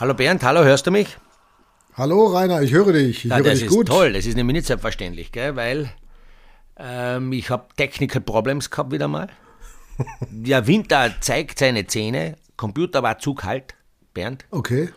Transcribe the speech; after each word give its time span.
Hallo 0.00 0.14
Bernd, 0.14 0.44
hallo, 0.44 0.62
hörst 0.62 0.86
du 0.86 0.92
mich? 0.92 1.18
Hallo 1.94 2.26
Rainer, 2.26 2.62
ich 2.62 2.70
höre 2.70 2.92
dich. 2.92 3.24
Ich 3.24 3.30
ja, 3.32 3.38
höre 3.38 3.42
das 3.42 3.54
dich 3.54 3.64
ist 3.64 3.74
gut. 3.74 3.88
toll, 3.88 4.12
das 4.12 4.26
ist 4.26 4.36
nämlich 4.36 4.54
nicht 4.54 4.68
selbstverständlich, 4.68 5.32
gell? 5.32 5.56
weil 5.56 5.90
ähm, 6.76 7.32
ich 7.32 7.50
habe 7.50 7.66
Technical 7.76 8.20
Problems 8.20 8.70
gehabt 8.70 8.92
wieder 8.92 9.08
mal. 9.08 9.26
Der 10.30 10.68
Winter 10.68 11.12
zeigt 11.20 11.58
seine 11.58 11.88
Zähne, 11.88 12.36
Computer 12.56 13.02
war 13.02 13.18
zu 13.18 13.34
kalt, 13.34 13.74
Bernd. 14.14 14.44
Okay. 14.52 14.90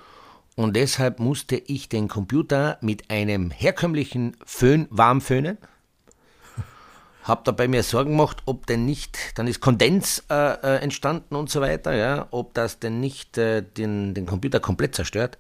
Und 0.56 0.76
deshalb 0.76 1.20
musste 1.20 1.56
ich 1.56 1.90
den 1.90 2.08
Computer 2.08 2.78
mit 2.82 3.10
einem 3.10 3.50
herkömmlichen 3.50 4.38
Föhn 4.46 4.86
warm 4.92 5.20
föhnen. 5.20 5.58
Hab 7.24 7.46
dabei 7.46 7.68
mir 7.68 7.84
Sorgen 7.84 8.12
gemacht, 8.12 8.38
ob 8.46 8.66
denn 8.66 8.86
nicht, 8.86 9.18
dann 9.36 9.48
ist 9.48 9.60
Kondens 9.60 10.24
äh, 10.30 10.34
äh, 10.36 10.78
entstanden 10.82 11.36
und 11.36 11.50
so 11.50 11.62
weiter, 11.62 11.94
ja, 11.96 12.28
ob 12.32 12.54
das 12.56 12.80
denn 12.80 13.00
nicht 13.00 13.38
äh, 13.38 13.62
den, 13.62 14.14
den 14.14 14.26
Computer 14.26 14.60
komplett 14.60 14.96
zerstört. 14.96 15.38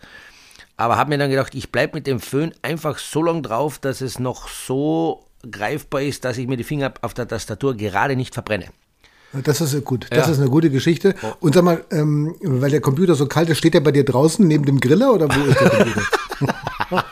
Aber 0.77 0.97
habe 0.97 1.09
mir 1.09 1.17
dann 1.17 1.29
gedacht, 1.29 1.53
ich 1.55 1.71
bleibe 1.71 1.97
mit 1.97 2.07
dem 2.07 2.19
Föhn 2.19 2.53
einfach 2.61 2.97
so 2.99 3.21
lang 3.23 3.43
drauf, 3.43 3.79
dass 3.79 4.01
es 4.01 4.19
noch 4.19 4.47
so 4.47 5.25
greifbar 5.49 6.01
ist, 6.03 6.23
dass 6.25 6.37
ich 6.37 6.47
mir 6.47 6.57
die 6.57 6.63
Finger 6.63 6.93
auf 7.01 7.13
der 7.13 7.27
Tastatur 7.27 7.75
gerade 7.75 8.15
nicht 8.15 8.33
verbrenne. 8.33 8.67
Das 9.43 9.61
ist 9.61 9.85
gut. 9.85 10.07
Das 10.09 10.27
Ja. 10.27 10.33
ist 10.33 10.39
eine 10.39 10.49
gute 10.49 10.69
Geschichte. 10.69 11.15
Und 11.39 11.55
sag 11.55 11.63
mal, 11.63 11.85
ähm, 11.91 12.35
weil 12.41 12.69
der 12.69 12.81
Computer 12.81 13.15
so 13.15 13.27
kalt 13.27 13.49
ist, 13.49 13.59
steht 13.59 13.73
der 13.73 13.79
bei 13.79 13.91
dir 13.91 14.03
draußen 14.03 14.45
neben 14.45 14.65
dem 14.65 14.79
Griller 14.79 15.13
oder 15.13 15.27
wo 15.33 15.39
ist 15.45 15.59
der 15.59 15.69
Computer? 15.69 16.01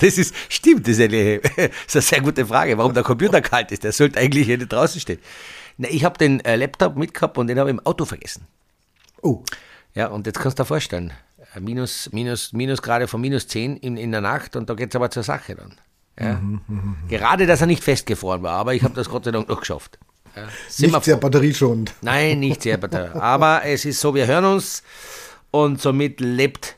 Das 0.00 0.18
ist, 0.18 0.34
stimmt, 0.48 0.86
das 0.86 0.98
ist 0.98 1.12
eine, 1.12 1.40
das 1.56 1.66
ist 1.86 1.96
eine 1.96 2.02
sehr 2.02 2.20
gute 2.20 2.46
Frage, 2.46 2.76
warum 2.78 2.94
der 2.94 3.02
Computer 3.02 3.40
kalt 3.40 3.72
ist. 3.72 3.84
Der 3.84 3.92
sollte 3.92 4.18
eigentlich 4.18 4.46
hier 4.46 4.58
nicht 4.58 4.72
draußen 4.72 5.00
stehen. 5.00 5.18
Na, 5.78 5.88
ich 5.90 6.04
habe 6.04 6.18
den 6.18 6.40
äh, 6.44 6.56
Laptop 6.56 6.96
mitgehabt 6.96 7.38
und 7.38 7.46
den 7.48 7.58
habe 7.58 7.70
ich 7.70 7.74
im 7.76 7.84
Auto 7.86 8.04
vergessen. 8.04 8.46
Oh, 9.22 9.42
Ja, 9.94 10.08
und 10.08 10.26
jetzt 10.26 10.38
kannst 10.38 10.58
du 10.58 10.62
dir 10.62 10.66
vorstellen, 10.66 11.12
äh, 11.54 11.60
minus, 11.60 12.10
minus, 12.12 12.52
minus 12.52 12.82
gerade 12.82 13.08
von 13.08 13.20
minus 13.20 13.48
10 13.48 13.76
in, 13.78 13.96
in 13.96 14.12
der 14.12 14.20
Nacht 14.20 14.56
und 14.56 14.70
da 14.70 14.74
geht 14.74 14.90
es 14.90 14.96
aber 14.96 15.10
zur 15.10 15.22
Sache 15.22 15.54
dann. 15.54 15.74
Ja. 16.18 16.40
Gerade, 17.08 17.46
dass 17.46 17.60
er 17.60 17.66
nicht 17.66 17.84
festgefroren 17.84 18.42
war, 18.42 18.54
aber 18.54 18.74
ich 18.74 18.82
habe 18.82 18.94
das 18.94 19.08
Gott 19.10 19.26
sei 19.26 19.32
Dank 19.32 19.48
noch 19.48 19.60
geschafft. 19.60 19.98
Ja. 20.34 20.48
Nicht 20.78 21.04
sehr 21.04 21.16
batterieschonend. 21.16 21.94
Nein, 22.02 22.40
nicht 22.40 22.62
sehr 22.62 22.76
bitter. 22.76 23.20
Aber 23.22 23.64
es 23.64 23.84
ist 23.84 24.00
so, 24.00 24.14
wir 24.14 24.26
hören 24.26 24.44
uns 24.44 24.82
und 25.50 25.80
somit 25.80 26.20
lebt, 26.20 26.75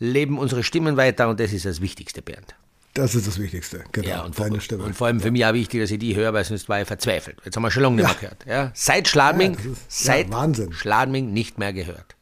leben 0.00 0.38
unsere 0.38 0.64
Stimmen 0.64 0.96
weiter 0.96 1.28
und 1.28 1.38
das 1.38 1.52
ist 1.52 1.64
das 1.66 1.80
Wichtigste, 1.80 2.20
Bernd. 2.22 2.56
Das 2.94 3.14
ist 3.14 3.28
das 3.28 3.38
Wichtigste. 3.38 3.84
Genau, 3.92 4.08
Ja, 4.08 4.22
und, 4.24 4.36
deine 4.36 4.50
vor, 4.50 4.60
Stimme. 4.60 4.82
und 4.82 4.96
vor 4.96 5.06
allem 5.06 5.20
für 5.20 5.30
mich 5.30 5.46
auch 5.46 5.52
wichtig, 5.52 5.80
dass 5.80 5.92
ich 5.92 6.00
die 6.00 6.16
höre, 6.16 6.32
weil 6.32 6.44
sonst 6.44 6.68
war 6.68 6.80
ich 6.80 6.88
verzweifelt. 6.88 7.36
Jetzt 7.44 7.54
haben 7.54 7.62
wir 7.62 7.70
schon 7.70 7.84
lange 7.84 7.94
nicht 7.96 8.04
mehr 8.06 8.14
gehört. 8.16 8.46
Ja? 8.46 8.72
Seit 8.74 9.06
Schladming, 9.06 9.52
Ja, 9.54 9.58
ist- 9.60 9.66
ja, 9.66 9.74
seit 10.14 10.32
Wahnsinn. 10.32 10.72
Schladming 10.72 11.32
nicht 11.32 11.56
mehr 11.58 11.72
gehört. 11.72 12.16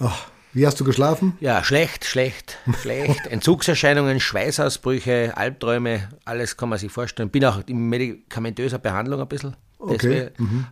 Ach, 0.00 0.26
wie 0.54 0.66
hast 0.66 0.80
du 0.80 0.84
geschlafen? 0.84 1.36
Ja, 1.38 1.62
schlecht, 1.62 2.04
schlecht, 2.04 2.58
schlecht. 2.82 3.26
Entzugserscheinungen, 3.30 4.18
Schweißausbrüche, 4.18 5.34
Albträume, 5.36 6.08
alles 6.24 6.56
kann 6.56 6.68
man 6.70 6.78
sich 6.80 6.90
vorstellen. 6.90 7.30
Bin 7.30 7.44
auch 7.44 7.62
in 7.68 7.88
medikamentöser 7.88 8.78
Behandlung 8.78 9.20
ein 9.20 9.28
bisschen. 9.28 9.54
Okay, 9.80 10.30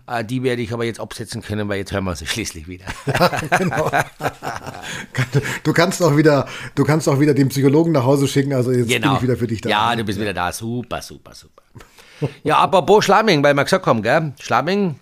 wär- 0.09 0.19
äh, 0.19 0.25
Die 0.25 0.43
werde 0.43 0.63
ich 0.63 0.73
aber 0.73 0.85
jetzt 0.85 0.99
absetzen 0.99 1.41
können, 1.41 1.69
weil 1.69 1.79
jetzt 1.79 1.93
hören 1.93 2.03
wir 2.03 2.17
sie 2.17 2.27
schließlich 2.27 2.67
wieder. 2.67 2.87
genau. 3.59 3.89
Du 5.65 5.73
kannst 5.73 6.03
auch 6.03 6.17
wieder, 6.17 6.47
du 6.75 6.85
kannst 6.85 7.09
auch 7.09 7.21
wieder 7.21 7.35
den 7.35 7.49
Psychologen 7.49 7.93
nach 7.93 8.05
Hause 8.05 8.29
schicken. 8.29 8.53
Also 8.53 8.73
jetzt 8.73 8.89
bin 8.89 9.13
ich 9.15 9.23
wieder 9.23 9.37
für 9.37 9.47
dich 9.47 9.61
da. 9.61 9.69
Genau. 9.69 9.91
Ja, 9.91 9.97
du 9.97 10.05
bist 10.05 10.21
wieder 10.21 10.35
da. 10.35 10.53
Super, 10.53 11.03
super, 11.03 11.35
super. 11.35 11.63
Ja, 12.45 12.59
apropos 12.59 13.05
Schladming, 13.05 13.43
weil 13.43 13.55
wir 13.55 13.65
gesagt 13.65 13.87
haben, 13.87 14.03
gell? 14.03 14.33
Schladming, 14.41 14.97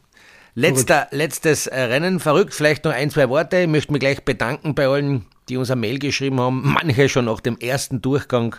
letzter, 0.55 1.07
letztes 1.11 1.67
äh, 1.67 1.81
Rennen, 1.81 2.21
verrückt. 2.21 2.55
Vielleicht 2.55 2.85
noch 2.85 2.93
ein, 2.93 3.11
zwei 3.11 3.29
Worte. 3.29 3.59
Ich 3.59 3.69
möchte 3.69 3.93
mich 3.93 4.01
gleich 4.01 4.25
bedanken 4.25 4.75
bei 4.75 4.87
allen, 4.89 5.27
die 5.49 5.57
uns 5.57 5.71
eine 5.71 5.81
Mail 5.81 5.99
geschrieben 5.99 6.41
haben. 6.41 6.63
Manche 6.83 7.09
schon 7.09 7.27
nach 7.27 7.41
dem 7.41 7.59
ersten 7.59 8.03
Durchgang 8.03 8.57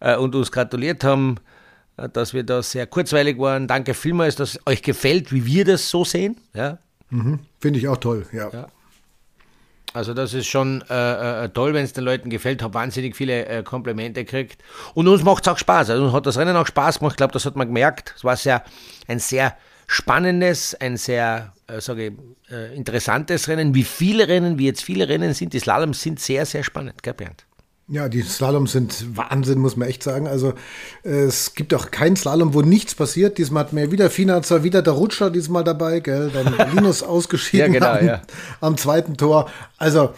äh, 0.00 0.16
und 0.16 0.34
uns 0.34 0.52
gratuliert 0.52 1.02
haben, 1.02 1.36
äh, 1.96 2.08
dass 2.08 2.34
wir 2.34 2.44
da 2.44 2.62
sehr 2.62 2.86
kurzweilig 2.86 3.38
waren. 3.38 3.66
Danke 3.66 3.94
vielmals, 3.94 4.36
dass 4.36 4.58
euch 4.66 4.82
gefällt, 4.82 5.32
wie 5.32 5.44
wir 5.44 5.64
das 5.64 5.90
so 5.90 6.04
sehen. 6.04 6.36
Ja, 6.54 6.78
Finde 7.10 7.78
ich 7.78 7.88
auch 7.88 7.96
toll. 7.96 8.26
Ja. 8.32 8.50
Ja. 8.52 8.66
Also 9.94 10.14
das 10.14 10.34
ist 10.34 10.46
schon 10.46 10.84
äh, 10.90 11.44
äh, 11.44 11.48
toll, 11.48 11.74
wenn 11.74 11.84
es 11.84 11.92
den 11.92 12.04
Leuten 12.04 12.30
gefällt. 12.30 12.62
Habe 12.62 12.74
wahnsinnig 12.74 13.16
viele 13.16 13.46
äh, 13.46 13.62
Komplimente 13.62 14.24
gekriegt. 14.24 14.62
Und 14.94 15.08
uns 15.08 15.22
macht 15.24 15.46
es 15.46 15.52
auch 15.52 15.58
Spaß. 15.58 15.90
Also 15.90 16.04
uns 16.04 16.12
hat 16.12 16.26
das 16.26 16.36
Rennen 16.36 16.56
auch 16.56 16.66
Spaß 16.66 16.98
gemacht. 16.98 17.14
Ich 17.14 17.16
glaube, 17.16 17.32
das 17.32 17.46
hat 17.46 17.56
man 17.56 17.68
gemerkt. 17.68 18.14
Es 18.16 18.24
war 18.24 18.36
sehr, 18.36 18.62
ein 19.06 19.18
sehr 19.18 19.56
spannendes, 19.86 20.74
ein 20.74 20.96
sehr, 20.96 21.54
äh, 21.66 21.80
sage 21.80 22.08
ich, 22.08 22.52
äh, 22.52 22.76
interessantes 22.76 23.48
Rennen. 23.48 23.74
Wie 23.74 23.84
viele 23.84 24.28
Rennen, 24.28 24.58
wie 24.58 24.66
jetzt 24.66 24.84
viele 24.84 25.08
Rennen 25.08 25.32
sind, 25.32 25.54
die 25.54 25.58
Slaloms 25.58 26.02
sind 26.02 26.20
sehr, 26.20 26.44
sehr 26.44 26.62
spannend, 26.62 27.02
gell 27.02 27.14
Bernd? 27.14 27.47
Ja, 27.90 28.10
die 28.10 28.20
Slaloms 28.20 28.72
sind 28.72 29.16
Wahnsinn, 29.16 29.60
muss 29.60 29.76
man 29.76 29.88
echt 29.88 30.02
sagen. 30.02 30.26
Also 30.26 30.52
es 31.02 31.54
gibt 31.54 31.72
auch 31.72 31.90
keinen 31.90 32.16
Slalom, 32.16 32.52
wo 32.52 32.60
nichts 32.60 32.94
passiert. 32.94 33.38
Diesmal 33.38 33.64
hat 33.64 33.72
mir 33.72 33.90
wieder 33.90 34.10
Finazer, 34.10 34.62
wieder 34.62 34.82
der 34.82 34.92
Rutscher 34.92 35.30
diesmal 35.30 35.64
dabei, 35.64 36.00
gell? 36.00 36.30
Dann 36.32 36.54
Linus 36.74 37.02
ausgeschieden 37.02 37.72
Ja, 37.72 37.80
genau, 37.80 37.98
am, 37.98 38.06
ja. 38.06 38.22
am 38.60 38.76
zweiten 38.76 39.16
Tor. 39.16 39.50
Also 39.78 40.10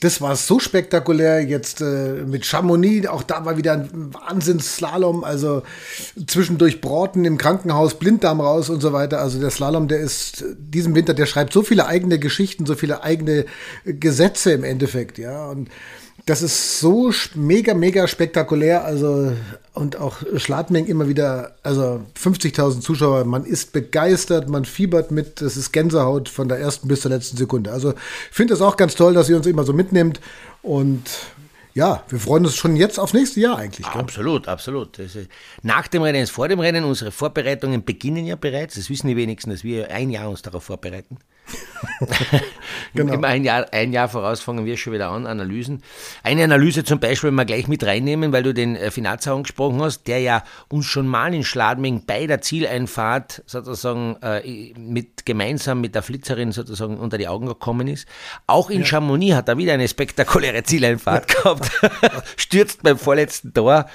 das 0.00 0.20
war 0.20 0.36
so 0.36 0.58
spektakulär. 0.58 1.42
Jetzt 1.42 1.80
äh, 1.80 2.24
mit 2.26 2.44
Chamonix, 2.44 3.06
auch 3.08 3.22
da 3.22 3.44
war 3.44 3.56
wieder 3.56 3.72
ein 3.72 4.12
Wahnsinnsslalom. 4.12 5.24
Also 5.24 5.62
zwischendurch 6.26 6.80
Broughton 6.80 7.24
im 7.24 7.38
Krankenhaus, 7.38 7.94
Blinddarm 7.94 8.40
raus 8.40 8.68
und 8.68 8.80
so 8.80 8.92
weiter. 8.92 9.20
Also 9.20 9.40
der 9.40 9.50
Slalom, 9.50 9.88
der 9.88 10.00
ist 10.00 10.44
diesem 10.58 10.94
Winter, 10.94 11.14
der 11.14 11.26
schreibt 11.26 11.52
so 11.52 11.62
viele 11.62 11.86
eigene 11.86 12.18
Geschichten, 12.18 12.66
so 12.66 12.74
viele 12.74 13.02
eigene 13.02 13.46
Gesetze 13.84 14.52
im 14.52 14.64
Endeffekt, 14.64 15.18
ja. 15.18 15.46
Und 15.46 15.70
das 16.26 16.42
ist 16.42 16.80
so 16.80 17.12
mega, 17.36 17.72
mega 17.72 18.08
spektakulär. 18.08 18.84
Also, 18.84 19.32
und 19.74 19.96
auch 19.96 20.18
Schladming 20.36 20.86
immer 20.86 21.08
wieder, 21.08 21.54
also 21.62 22.02
50.000 22.20 22.80
Zuschauer, 22.80 23.24
man 23.24 23.44
ist 23.44 23.72
begeistert, 23.72 24.48
man 24.48 24.64
fiebert 24.64 25.12
mit, 25.12 25.40
das 25.40 25.56
ist 25.56 25.72
Gänsehaut 25.72 26.28
von 26.28 26.48
der 26.48 26.58
ersten 26.58 26.88
bis 26.88 27.02
zur 27.02 27.12
letzten 27.12 27.36
Sekunde. 27.36 27.70
Also, 27.70 27.92
ich 27.92 28.36
finde 28.36 28.54
es 28.54 28.60
auch 28.60 28.76
ganz 28.76 28.96
toll, 28.96 29.14
dass 29.14 29.28
ihr 29.28 29.36
uns 29.36 29.46
immer 29.46 29.62
so 29.62 29.72
mitnimmt. 29.72 30.20
Und 30.62 31.08
ja, 31.74 32.02
wir 32.08 32.18
freuen 32.18 32.44
uns 32.44 32.56
schon 32.56 32.74
jetzt 32.74 32.98
aufs 32.98 33.12
nächste 33.12 33.38
Jahr 33.38 33.58
eigentlich. 33.58 33.86
Gell? 33.86 34.00
Absolut, 34.00 34.48
absolut. 34.48 34.98
Das 34.98 35.16
nach 35.62 35.86
dem 35.86 36.02
Rennen 36.02 36.22
ist 36.22 36.30
vor 36.30 36.48
dem 36.48 36.58
Rennen. 36.58 36.82
Unsere 36.82 37.12
Vorbereitungen 37.12 37.84
beginnen 37.84 38.26
ja 38.26 38.34
bereits. 38.34 38.74
Das 38.74 38.90
wissen 38.90 39.06
die 39.06 39.16
wenigsten, 39.16 39.50
dass 39.50 39.62
wir 39.62 39.90
ein 39.90 40.10
Jahr 40.10 40.28
uns 40.28 40.42
darauf 40.42 40.64
vorbereiten. 40.64 41.18
Genau. 42.94 43.14
Immer 43.14 43.28
ein 43.28 43.44
Jahr, 43.44 43.66
ein 43.72 43.92
Jahr 43.92 44.08
voraus 44.08 44.40
fangen 44.40 44.64
wir 44.64 44.76
schon 44.76 44.92
wieder 44.92 45.10
an, 45.10 45.26
Analysen. 45.26 45.82
Eine 46.22 46.44
Analyse 46.44 46.84
zum 46.84 46.98
Beispiel, 46.98 47.28
wenn 47.28 47.34
wir 47.34 47.44
gleich 47.44 47.68
mit 47.68 47.84
reinnehmen, 47.84 48.32
weil 48.32 48.42
du 48.42 48.54
den 48.54 48.74
äh, 48.74 48.90
Finanzer 48.90 49.34
angesprochen 49.34 49.80
hast, 49.82 50.04
der 50.04 50.20
ja 50.20 50.42
uns 50.68 50.86
schon 50.86 51.06
mal 51.06 51.34
in 51.34 51.44
Schladming 51.44 52.04
bei 52.06 52.26
der 52.26 52.40
Zieleinfahrt 52.40 53.42
sozusagen 53.46 54.16
äh, 54.22 54.72
mit, 54.78 55.26
gemeinsam 55.26 55.80
mit 55.80 55.94
der 55.94 56.02
Flitzerin 56.02 56.52
sozusagen 56.52 56.98
unter 56.98 57.18
die 57.18 57.28
Augen 57.28 57.46
gekommen 57.46 57.86
ist. 57.86 58.08
Auch 58.46 58.70
in 58.70 58.84
Chamonix 58.84 59.34
hat 59.34 59.48
er 59.48 59.58
wieder 59.58 59.74
eine 59.74 59.88
spektakuläre 59.88 60.62
Zieleinfahrt 60.62 61.28
gehabt, 61.28 61.70
stürzt 62.36 62.82
beim 62.82 62.98
vorletzten 62.98 63.52
Tor. 63.52 63.86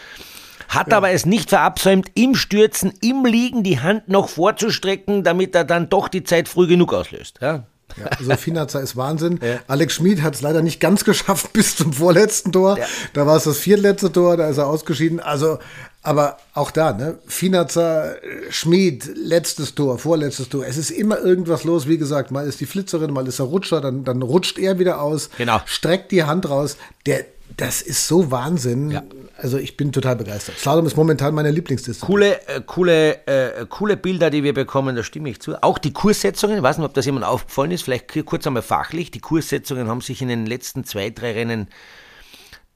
Hat 0.75 0.93
aber 0.93 1.11
es 1.11 1.25
nicht 1.25 1.49
verabsäumt, 1.49 2.09
im 2.13 2.35
Stürzen, 2.35 2.93
im 3.01 3.25
Liegen 3.25 3.63
die 3.63 3.79
Hand 3.79 4.07
noch 4.09 4.29
vorzustrecken, 4.29 5.23
damit 5.23 5.53
er 5.55 5.63
dann 5.63 5.89
doch 5.89 6.07
die 6.07 6.23
Zeit 6.23 6.47
früh 6.47 6.67
genug 6.67 6.93
auslöst. 6.93 7.39
Ja? 7.41 7.65
Ja, 7.97 8.05
also 8.05 8.31
Finazer 8.37 8.81
ist 8.81 8.95
Wahnsinn. 8.95 9.39
Alex 9.67 9.95
Schmid 9.95 10.21
hat 10.21 10.35
es 10.35 10.41
leider 10.41 10.61
nicht 10.61 10.79
ganz 10.79 11.03
geschafft 11.03 11.51
bis 11.53 11.75
zum 11.75 11.91
vorletzten 11.91 12.51
Tor. 12.53 12.77
Ja. 12.77 12.85
Da 13.13 13.25
war 13.27 13.35
es 13.35 13.43
das 13.43 13.57
viertletzte 13.57 14.11
Tor, 14.11 14.37
da 14.37 14.47
ist 14.47 14.57
er 14.59 14.67
ausgeschieden. 14.67 15.19
Also, 15.19 15.59
aber 16.01 16.37
auch 16.53 16.71
da, 16.71 16.93
ne? 16.93 17.19
Finazer, 17.27 18.15
äh, 18.23 18.49
Schmid, 18.49 19.11
letztes 19.15 19.75
Tor, 19.75 19.99
vorletztes 19.99 20.47
Tor. 20.49 20.65
Es 20.65 20.77
ist 20.77 20.89
immer 20.89 21.19
irgendwas 21.19 21.63
los. 21.65 21.87
Wie 21.87 21.97
gesagt, 21.97 22.31
mal 22.31 22.47
ist 22.47 22.59
die 22.61 22.65
Flitzerin, 22.65 23.11
mal 23.11 23.27
ist 23.27 23.39
er 23.39 23.45
Rutscher, 23.45 23.81
dann, 23.81 24.03
dann 24.03 24.21
rutscht 24.21 24.57
er 24.57 24.79
wieder 24.79 25.01
aus, 25.01 25.29
Genau. 25.37 25.59
streckt 25.65 26.11
die 26.11 26.23
Hand 26.23 26.49
raus. 26.49 26.77
Der, 27.05 27.25
das 27.57 27.81
ist 27.81 28.07
so 28.07 28.31
Wahnsinn. 28.31 28.91
Ja. 28.91 29.03
Also 29.41 29.57
ich 29.57 29.75
bin 29.75 29.91
total 29.91 30.15
begeistert. 30.15 30.57
Slalom 30.59 30.85
ist 30.85 30.95
momentan 30.95 31.33
meine 31.33 31.49
Lieblingsdisziplin. 31.49 32.07
Coole, 32.07 32.47
äh, 32.47 32.61
coole, 32.63 33.25
äh, 33.25 33.65
coole 33.67 33.97
Bilder, 33.97 34.29
die 34.29 34.43
wir 34.43 34.53
bekommen, 34.53 34.95
da 34.95 35.03
stimme 35.03 35.29
ich 35.29 35.41
zu. 35.41 35.61
Auch 35.63 35.79
die 35.79 35.93
Kurssetzungen, 35.93 36.57
ich 36.57 36.63
weiß 36.63 36.77
nicht, 36.77 36.85
ob 36.85 36.93
das 36.93 37.05
jemand 37.05 37.25
aufgefallen 37.25 37.71
ist, 37.71 37.81
vielleicht 37.83 38.25
kurz 38.25 38.45
einmal 38.45 38.61
fachlich. 38.61 39.09
Die 39.09 39.19
Kurssetzungen 39.19 39.87
haben 39.87 40.01
sich 40.01 40.21
in 40.21 40.27
den 40.27 40.45
letzten 40.45 40.83
zwei, 40.83 41.09
drei 41.09 41.33
Rennen 41.33 41.67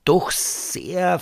doch 0.05 0.29
sehr, 0.29 1.19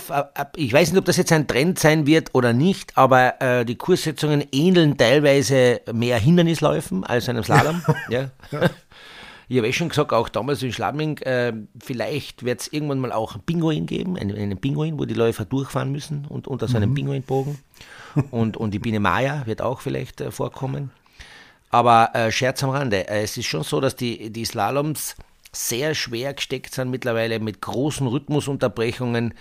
ich 0.56 0.72
weiß 0.72 0.90
nicht, 0.90 0.98
ob 0.98 1.06
das 1.06 1.16
jetzt 1.16 1.32
ein 1.32 1.46
Trend 1.46 1.78
sein 1.78 2.06
wird 2.06 2.34
oder 2.34 2.52
nicht, 2.52 2.96
aber 2.98 3.40
äh, 3.40 3.64
die 3.64 3.76
Kurssetzungen 3.76 4.44
ähneln 4.52 4.98
teilweise 4.98 5.80
mehr 5.90 6.18
Hindernisläufen 6.18 7.02
als 7.02 7.28
einem 7.30 7.42
Slalom. 7.44 7.82
ja. 8.10 8.28
Ich 9.48 9.58
habe 9.58 9.68
eh 9.68 9.72
schon 9.72 9.88
gesagt, 9.90 10.12
auch 10.12 10.28
damals 10.28 10.62
in 10.62 10.72
Schladming, 10.72 11.18
äh, 11.18 11.52
vielleicht 11.82 12.44
wird 12.44 12.60
es 12.62 12.68
irgendwann 12.68 12.98
mal 12.98 13.12
auch 13.12 13.34
einen 13.34 13.42
Pinguin 13.42 13.86
geben, 13.86 14.16
einen, 14.16 14.36
einen 14.36 14.58
Pinguin, 14.58 14.98
wo 14.98 15.04
die 15.04 15.14
Läufer 15.14 15.44
durchfahren 15.44 15.92
müssen 15.92 16.26
und 16.28 16.48
unter 16.48 16.68
so 16.68 16.76
einem 16.76 16.94
Pinguinbogen. 16.94 17.58
Und, 18.30 18.56
und 18.56 18.70
die 18.72 18.78
Biene 18.78 19.00
Maya 19.00 19.44
wird 19.46 19.60
auch 19.60 19.80
vielleicht 19.80 20.20
äh, 20.20 20.30
vorkommen. 20.30 20.92
Aber 21.70 22.14
äh, 22.14 22.30
Scherz 22.30 22.62
am 22.62 22.70
Rande, 22.70 23.08
äh, 23.08 23.22
es 23.22 23.36
ist 23.36 23.46
schon 23.46 23.64
so, 23.64 23.80
dass 23.80 23.96
die, 23.96 24.30
die 24.30 24.44
Slaloms 24.44 25.16
sehr 25.50 25.94
schwer 25.94 26.34
gesteckt 26.34 26.74
sind 26.74 26.90
mittlerweile 26.90 27.40
mit 27.40 27.60
großen 27.60 28.06
Rhythmusunterbrechungen. 28.06 29.34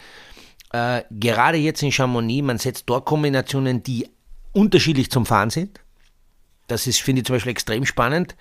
Äh, 0.72 1.04
gerade 1.12 1.58
jetzt 1.58 1.84
in 1.84 1.92
Chamonix, 1.92 2.44
man 2.44 2.58
setzt 2.58 2.86
dort 2.88 3.06
Kombinationen, 3.06 3.84
die 3.84 4.10
unterschiedlich 4.52 5.12
zum 5.12 5.26
Fahren 5.26 5.52
sind. 5.52 5.80
Das 6.68 6.88
ist, 6.88 7.02
finde 7.02 7.20
ich 7.22 7.26
zum 7.28 7.36
Beispiel 7.36 7.52
extrem 7.52 7.86
spannend. 7.86 8.36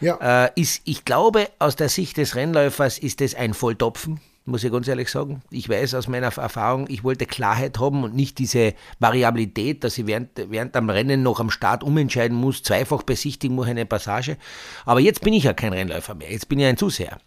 Ja. 0.00 0.46
Äh, 0.46 0.50
ist, 0.60 0.82
ich 0.84 1.04
glaube, 1.04 1.48
aus 1.58 1.76
der 1.76 1.88
Sicht 1.88 2.16
des 2.16 2.34
Rennläufers 2.34 2.98
ist 2.98 3.20
es 3.20 3.34
ein 3.34 3.54
Volltopfen 3.54 4.20
muss 4.46 4.62
ich 4.62 4.72
ganz 4.72 4.86
ehrlich 4.88 5.10
sagen. 5.10 5.42
Ich 5.50 5.68
weiß 5.68 5.94
aus 5.94 6.08
meiner 6.08 6.28
Erfahrung, 6.36 6.86
ich 6.88 7.04
wollte 7.04 7.26
Klarheit 7.26 7.78
haben 7.78 8.04
und 8.04 8.14
nicht 8.14 8.38
diese 8.38 8.74
Variabilität, 9.00 9.82
dass 9.84 9.98
ich 9.98 10.06
während, 10.06 10.30
während 10.36 10.76
am 10.76 10.88
Rennen 10.88 11.22
noch 11.22 11.40
am 11.40 11.50
Start 11.50 11.82
umentscheiden 11.82 12.36
muss, 12.36 12.62
zweifach 12.62 13.02
besichtigen 13.02 13.56
muss 13.56 13.66
eine 13.66 13.86
Passage. 13.86 14.36
Aber 14.84 15.00
jetzt 15.00 15.20
bin 15.22 15.34
ich 15.34 15.44
ja 15.44 15.52
kein 15.52 15.72
Rennläufer 15.72 16.14
mehr, 16.14 16.30
jetzt 16.30 16.48
bin 16.48 16.60
ich 16.60 16.66
ein 16.66 16.76
Zuseher. 16.76 17.18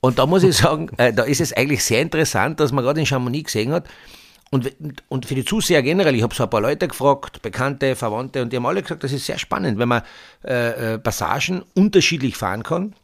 Und 0.00 0.18
da 0.18 0.26
muss 0.26 0.42
ich 0.42 0.56
sagen, 0.58 0.90
äh, 0.98 1.12
da 1.12 1.24
ist 1.24 1.40
es 1.40 1.54
eigentlich 1.54 1.82
sehr 1.82 2.02
interessant, 2.02 2.60
dass 2.60 2.70
man 2.70 2.84
gerade 2.84 3.00
in 3.00 3.06
Chamonix 3.06 3.52
gesehen 3.52 3.72
hat, 3.72 3.88
und, 4.50 4.72
und 5.08 5.26
für 5.26 5.34
die 5.34 5.44
Zuseher 5.44 5.82
generell, 5.82 6.14
ich 6.14 6.22
habe 6.22 6.34
so 6.34 6.44
ein 6.44 6.50
paar 6.50 6.60
Leute 6.60 6.88
gefragt, 6.88 7.42
Bekannte, 7.42 7.94
Verwandte, 7.96 8.42
und 8.42 8.52
die 8.52 8.56
haben 8.56 8.66
alle 8.66 8.82
gesagt, 8.82 9.04
das 9.04 9.12
ist 9.12 9.26
sehr 9.26 9.38
spannend, 9.38 9.78
wenn 9.78 9.88
man 9.88 10.02
äh, 10.44 10.94
äh 10.94 10.98
Passagen 10.98 11.62
unterschiedlich 11.74 12.36
fahren 12.36 12.62
kann 12.62 12.94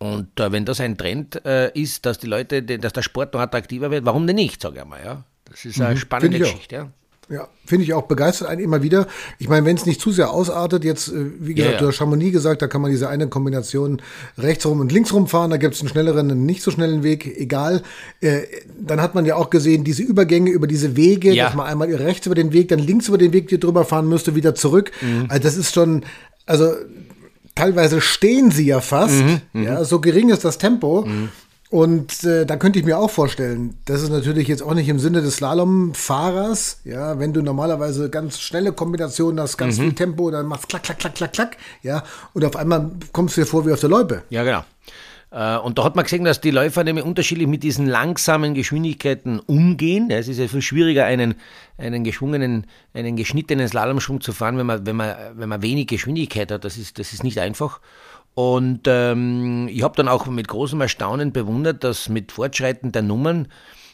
und 0.00 0.40
äh, 0.40 0.50
wenn 0.50 0.64
das 0.64 0.80
ein 0.80 0.96
Trend 0.96 1.44
äh, 1.44 1.70
ist, 1.78 2.06
dass 2.06 2.18
die 2.18 2.26
Leute, 2.26 2.62
dass 2.62 2.94
der 2.94 3.02
Sport 3.02 3.34
noch 3.34 3.40
attraktiver 3.40 3.90
wird, 3.90 4.06
warum 4.06 4.26
denn 4.26 4.36
nicht, 4.36 4.62
sage 4.62 4.80
ich 4.80 4.84
mal. 4.86 5.04
Ja? 5.04 5.24
Das 5.44 5.64
ist 5.66 5.80
eine 5.80 5.94
mhm, 5.94 5.98
spannende 5.98 6.38
Geschichte. 6.38 6.74
Ja. 6.74 6.90
Ja, 7.30 7.46
finde 7.64 7.84
ich 7.84 7.94
auch 7.94 8.02
begeistert 8.02 8.48
einen 8.48 8.60
immer 8.60 8.82
wieder. 8.82 9.06
Ich 9.38 9.48
meine, 9.48 9.64
wenn 9.64 9.76
es 9.76 9.86
nicht 9.86 10.00
zu 10.00 10.10
sehr 10.10 10.32
ausartet, 10.32 10.82
jetzt, 10.82 11.08
äh, 11.08 11.26
wie 11.38 11.54
gesagt, 11.54 11.74
ja, 11.74 11.76
ja. 11.76 11.80
du 11.80 11.86
hast 11.86 11.96
Chamonix 11.96 12.32
gesagt, 12.32 12.60
da 12.60 12.66
kann 12.66 12.82
man 12.82 12.90
diese 12.90 13.08
eine 13.08 13.28
Kombination 13.28 14.02
rechts 14.36 14.66
rum 14.66 14.80
und 14.80 14.90
links 14.90 15.12
rum 15.12 15.28
fahren, 15.28 15.50
da 15.50 15.56
gibt 15.56 15.74
es 15.74 15.80
einen 15.80 15.88
schnelleren, 15.90 16.28
einen 16.28 16.44
nicht 16.44 16.62
so 16.62 16.72
schnellen 16.72 17.04
Weg, 17.04 17.38
egal. 17.38 17.82
Äh, 18.20 18.40
dann 18.80 19.00
hat 19.00 19.14
man 19.14 19.26
ja 19.26 19.36
auch 19.36 19.48
gesehen, 19.48 19.84
diese 19.84 20.02
Übergänge 20.02 20.50
über 20.50 20.66
diese 20.66 20.96
Wege, 20.96 21.32
ja. 21.32 21.44
dass 21.44 21.54
man 21.54 21.66
einmal 21.66 21.94
rechts 21.94 22.26
über 22.26 22.34
den 22.34 22.52
Weg, 22.52 22.68
dann 22.68 22.80
links 22.80 23.06
über 23.06 23.18
den 23.18 23.32
Weg 23.32 23.46
die 23.46 23.60
drüber 23.60 23.84
fahren 23.84 24.08
müsste, 24.08 24.34
wieder 24.34 24.56
zurück. 24.56 24.90
Mhm. 25.00 25.26
Also 25.28 25.42
das 25.42 25.56
ist 25.56 25.72
schon, 25.72 26.04
also 26.46 26.74
teilweise 27.54 28.00
stehen 28.00 28.50
sie 28.50 28.66
ja 28.66 28.80
fast. 28.80 29.22
Mhm, 29.22 29.40
mhm, 29.52 29.62
ja, 29.62 29.84
so 29.84 30.00
gering 30.00 30.30
ist 30.30 30.44
das 30.44 30.58
Tempo. 30.58 31.04
Mhm. 31.06 31.28
Und 31.70 32.24
äh, 32.24 32.44
da 32.46 32.56
könnte 32.56 32.80
ich 32.80 32.84
mir 32.84 32.98
auch 32.98 33.10
vorstellen, 33.10 33.78
das 33.84 34.02
ist 34.02 34.10
natürlich 34.10 34.48
jetzt 34.48 34.60
auch 34.60 34.74
nicht 34.74 34.88
im 34.88 34.98
Sinne 34.98 35.22
des 35.22 35.36
Slalomfahrers, 35.36 36.80
ja, 36.84 37.20
wenn 37.20 37.32
du 37.32 37.42
normalerweise 37.42 38.10
ganz 38.10 38.40
schnelle 38.40 38.72
Kombinationen 38.72 39.38
hast, 39.40 39.56
ganz 39.56 39.78
mhm. 39.78 39.82
viel 39.82 39.92
Tempo, 39.92 40.32
dann 40.32 40.46
machst 40.46 40.68
klack, 40.68 40.82
klack, 40.82 40.98
klack, 40.98 41.14
klack, 41.14 41.32
klack, 41.32 41.56
ja, 41.82 42.02
und 42.34 42.44
auf 42.44 42.56
einmal 42.56 42.90
kommst 43.12 43.36
du 43.36 43.42
dir 43.42 43.46
vor 43.46 43.64
wie 43.66 43.72
auf 43.72 43.78
der 43.78 43.88
Loipe. 43.88 44.24
Ja, 44.30 44.42
genau. 44.42 44.64
Äh, 45.30 45.58
und 45.58 45.78
da 45.78 45.84
hat 45.84 45.94
man 45.94 46.04
gesehen, 46.04 46.24
dass 46.24 46.40
die 46.40 46.50
Läufer 46.50 46.82
nämlich 46.82 47.04
unterschiedlich 47.04 47.46
mit 47.46 47.62
diesen 47.62 47.86
langsamen 47.86 48.54
Geschwindigkeiten 48.54 49.38
umgehen. 49.38 50.10
Es 50.10 50.26
ist 50.26 50.38
ja 50.38 50.48
viel 50.48 50.62
schwieriger, 50.62 51.04
einen, 51.04 51.36
einen 51.78 52.02
geschwungenen, 52.02 52.66
einen 52.94 53.14
geschnittenen 53.14 53.68
Slalomschwung 53.68 54.20
zu 54.20 54.32
fahren, 54.32 54.58
wenn 54.58 54.66
man, 54.66 54.86
wenn 54.86 54.96
man, 54.96 55.14
wenn 55.34 55.48
man 55.48 55.62
wenig 55.62 55.86
Geschwindigkeit 55.86 56.50
hat. 56.50 56.64
Das 56.64 56.76
ist, 56.76 56.98
das 56.98 57.12
ist 57.12 57.22
nicht 57.22 57.38
einfach. 57.38 57.80
Und 58.34 58.82
ähm, 58.86 59.68
ich 59.68 59.82
habe 59.82 59.96
dann 59.96 60.08
auch 60.08 60.26
mit 60.26 60.48
großem 60.48 60.80
Erstaunen 60.80 61.32
bewundert, 61.32 61.84
dass 61.84 62.08
mit 62.08 62.32
Fortschreiten 62.32 62.92
der 62.92 63.02
Nummern, 63.02 63.48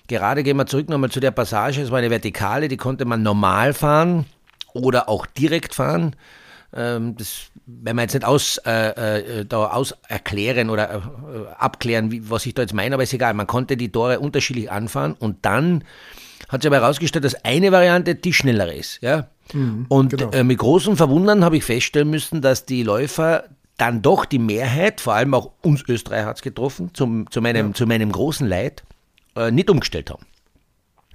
gerade 0.08 0.42
gehen 0.42 0.56
wir 0.56 0.66
zurück 0.66 0.88
nochmal 0.88 1.10
zu 1.10 1.20
der 1.20 1.30
Passage, 1.30 1.80
es 1.80 1.90
war 1.90 1.98
eine 1.98 2.10
Vertikale, 2.10 2.68
die 2.68 2.76
konnte 2.76 3.04
man 3.04 3.22
normal 3.22 3.72
fahren 3.72 4.26
oder 4.72 5.08
auch 5.08 5.26
direkt 5.26 5.74
fahren. 5.74 6.14
Ähm, 6.74 7.16
das 7.16 7.50
wenn 7.66 7.96
wir 7.96 8.02
jetzt 8.02 8.14
nicht 8.14 8.24
aus, 8.24 8.58
äh, 8.64 9.40
äh, 9.40 9.44
da 9.44 9.66
aus 9.66 9.94
erklären 10.08 10.70
oder 10.70 10.94
äh, 10.94 11.00
abklären, 11.58 12.12
wie, 12.12 12.30
was 12.30 12.46
ich 12.46 12.54
da 12.54 12.62
jetzt 12.62 12.74
meine, 12.74 12.94
aber 12.94 13.02
ist 13.02 13.12
egal. 13.12 13.34
Man 13.34 13.48
konnte 13.48 13.76
die 13.76 13.90
Tore 13.90 14.20
unterschiedlich 14.20 14.70
anfahren 14.70 15.14
und 15.18 15.44
dann 15.44 15.84
hat 16.48 16.62
sich 16.62 16.68
aber 16.68 16.80
herausgestellt, 16.80 17.24
dass 17.24 17.44
eine 17.44 17.72
Variante 17.72 18.14
die 18.14 18.32
schnellere 18.32 18.74
ist. 18.74 19.02
Ja? 19.02 19.28
Mhm, 19.52 19.86
und 19.88 20.10
genau. 20.10 20.30
äh, 20.30 20.44
mit 20.44 20.58
großem 20.58 20.96
Verwundern 20.96 21.44
habe 21.44 21.56
ich 21.56 21.64
feststellen 21.64 22.08
müssen, 22.08 22.40
dass 22.40 22.66
die 22.66 22.84
Läufer 22.84 23.44
dann 23.76 24.02
doch 24.02 24.25
die 24.25 24.38
Mehrheit, 24.38 25.00
vor 25.00 25.14
allem 25.14 25.34
auch 25.34 25.50
uns 25.62 25.84
Österreicher 25.87 26.26
hat 26.26 26.37
es 26.37 26.43
getroffen, 26.43 26.90
zum, 26.94 27.31
zu, 27.31 27.40
meinem, 27.43 27.69
ja. 27.69 27.75
zu 27.75 27.87
meinem 27.87 28.11
großen 28.11 28.46
Leid, 28.49 28.84
äh, 29.37 29.50
nicht 29.50 29.69
umgestellt 29.70 30.11
haben. 30.11 30.25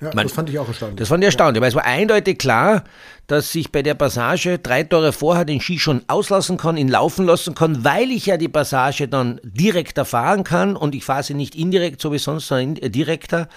Ja, 0.01 0.09
Man, 0.15 0.25
das 0.25 0.33
fand 0.33 0.49
ich 0.49 0.57
auch 0.57 0.67
erstaunlich. 0.67 0.97
Das 0.97 1.09
fand 1.09 1.23
ich 1.23 1.27
erstaunlich, 1.27 1.57
ja. 1.57 1.61
weil 1.61 1.69
es 1.69 1.75
war 1.75 1.85
eindeutig 1.85 2.39
klar, 2.39 2.83
dass 3.27 3.53
ich 3.53 3.71
bei 3.71 3.83
der 3.83 3.93
Passage 3.93 4.57
drei 4.57 4.83
Tore 4.83 5.13
vorher 5.13 5.45
den 5.45 5.61
Ski 5.61 5.77
schon 5.77 6.01
auslassen 6.07 6.57
kann, 6.57 6.75
ihn 6.75 6.87
laufen 6.87 7.25
lassen 7.25 7.53
kann, 7.53 7.83
weil 7.83 8.09
ich 8.09 8.25
ja 8.25 8.37
die 8.37 8.47
Passage 8.47 9.07
dann 9.07 9.39
direkter 9.43 10.03
fahren 10.03 10.43
kann 10.43 10.75
und 10.75 10.95
ich 10.95 11.05
fahre 11.05 11.21
sie 11.21 11.35
nicht 11.35 11.55
indirekt, 11.55 12.01
so 12.01 12.11
wie 12.11 12.17
sonst, 12.17 12.47
sondern 12.47 12.77
äh, 12.77 12.89
direkter, 12.89 13.47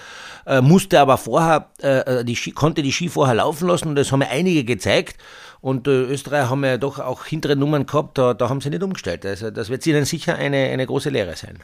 äh, 0.47 0.61
musste 0.61 1.01
aber 1.01 1.17
vorher, 1.17 1.71
äh, 1.83 2.21
äh, 2.21 2.25
die 2.25 2.37
Ski, 2.37 2.53
konnte 2.53 2.83
die 2.83 2.93
Ski 2.93 3.09
vorher 3.09 3.37
laufen 3.37 3.67
lassen 3.67 3.89
und 3.89 3.95
das 3.97 4.13
haben 4.13 4.19
mir 4.19 4.29
einige 4.29 4.65
gezeigt. 4.65 5.17
Und 5.65 5.89
äh, 5.89 6.03
Österreich 6.03 6.51
haben 6.51 6.63
ja 6.63 6.77
doch 6.77 6.99
auch 6.99 7.25
hintere 7.25 7.57
Nummern 7.57 7.87
gehabt, 7.87 8.19
da, 8.19 8.35
da 8.35 8.51
haben 8.51 8.61
sie 8.61 8.69
nicht 8.69 8.83
umgestellt. 8.83 9.25
Also 9.25 9.51
das 9.51 9.71
wird 9.71 9.87
ihnen 9.87 10.05
sicher 10.05 10.35
eine, 10.35 10.59
eine 10.59 10.85
große 10.87 11.09
Lehre 11.09 11.37
sein. 11.37 11.59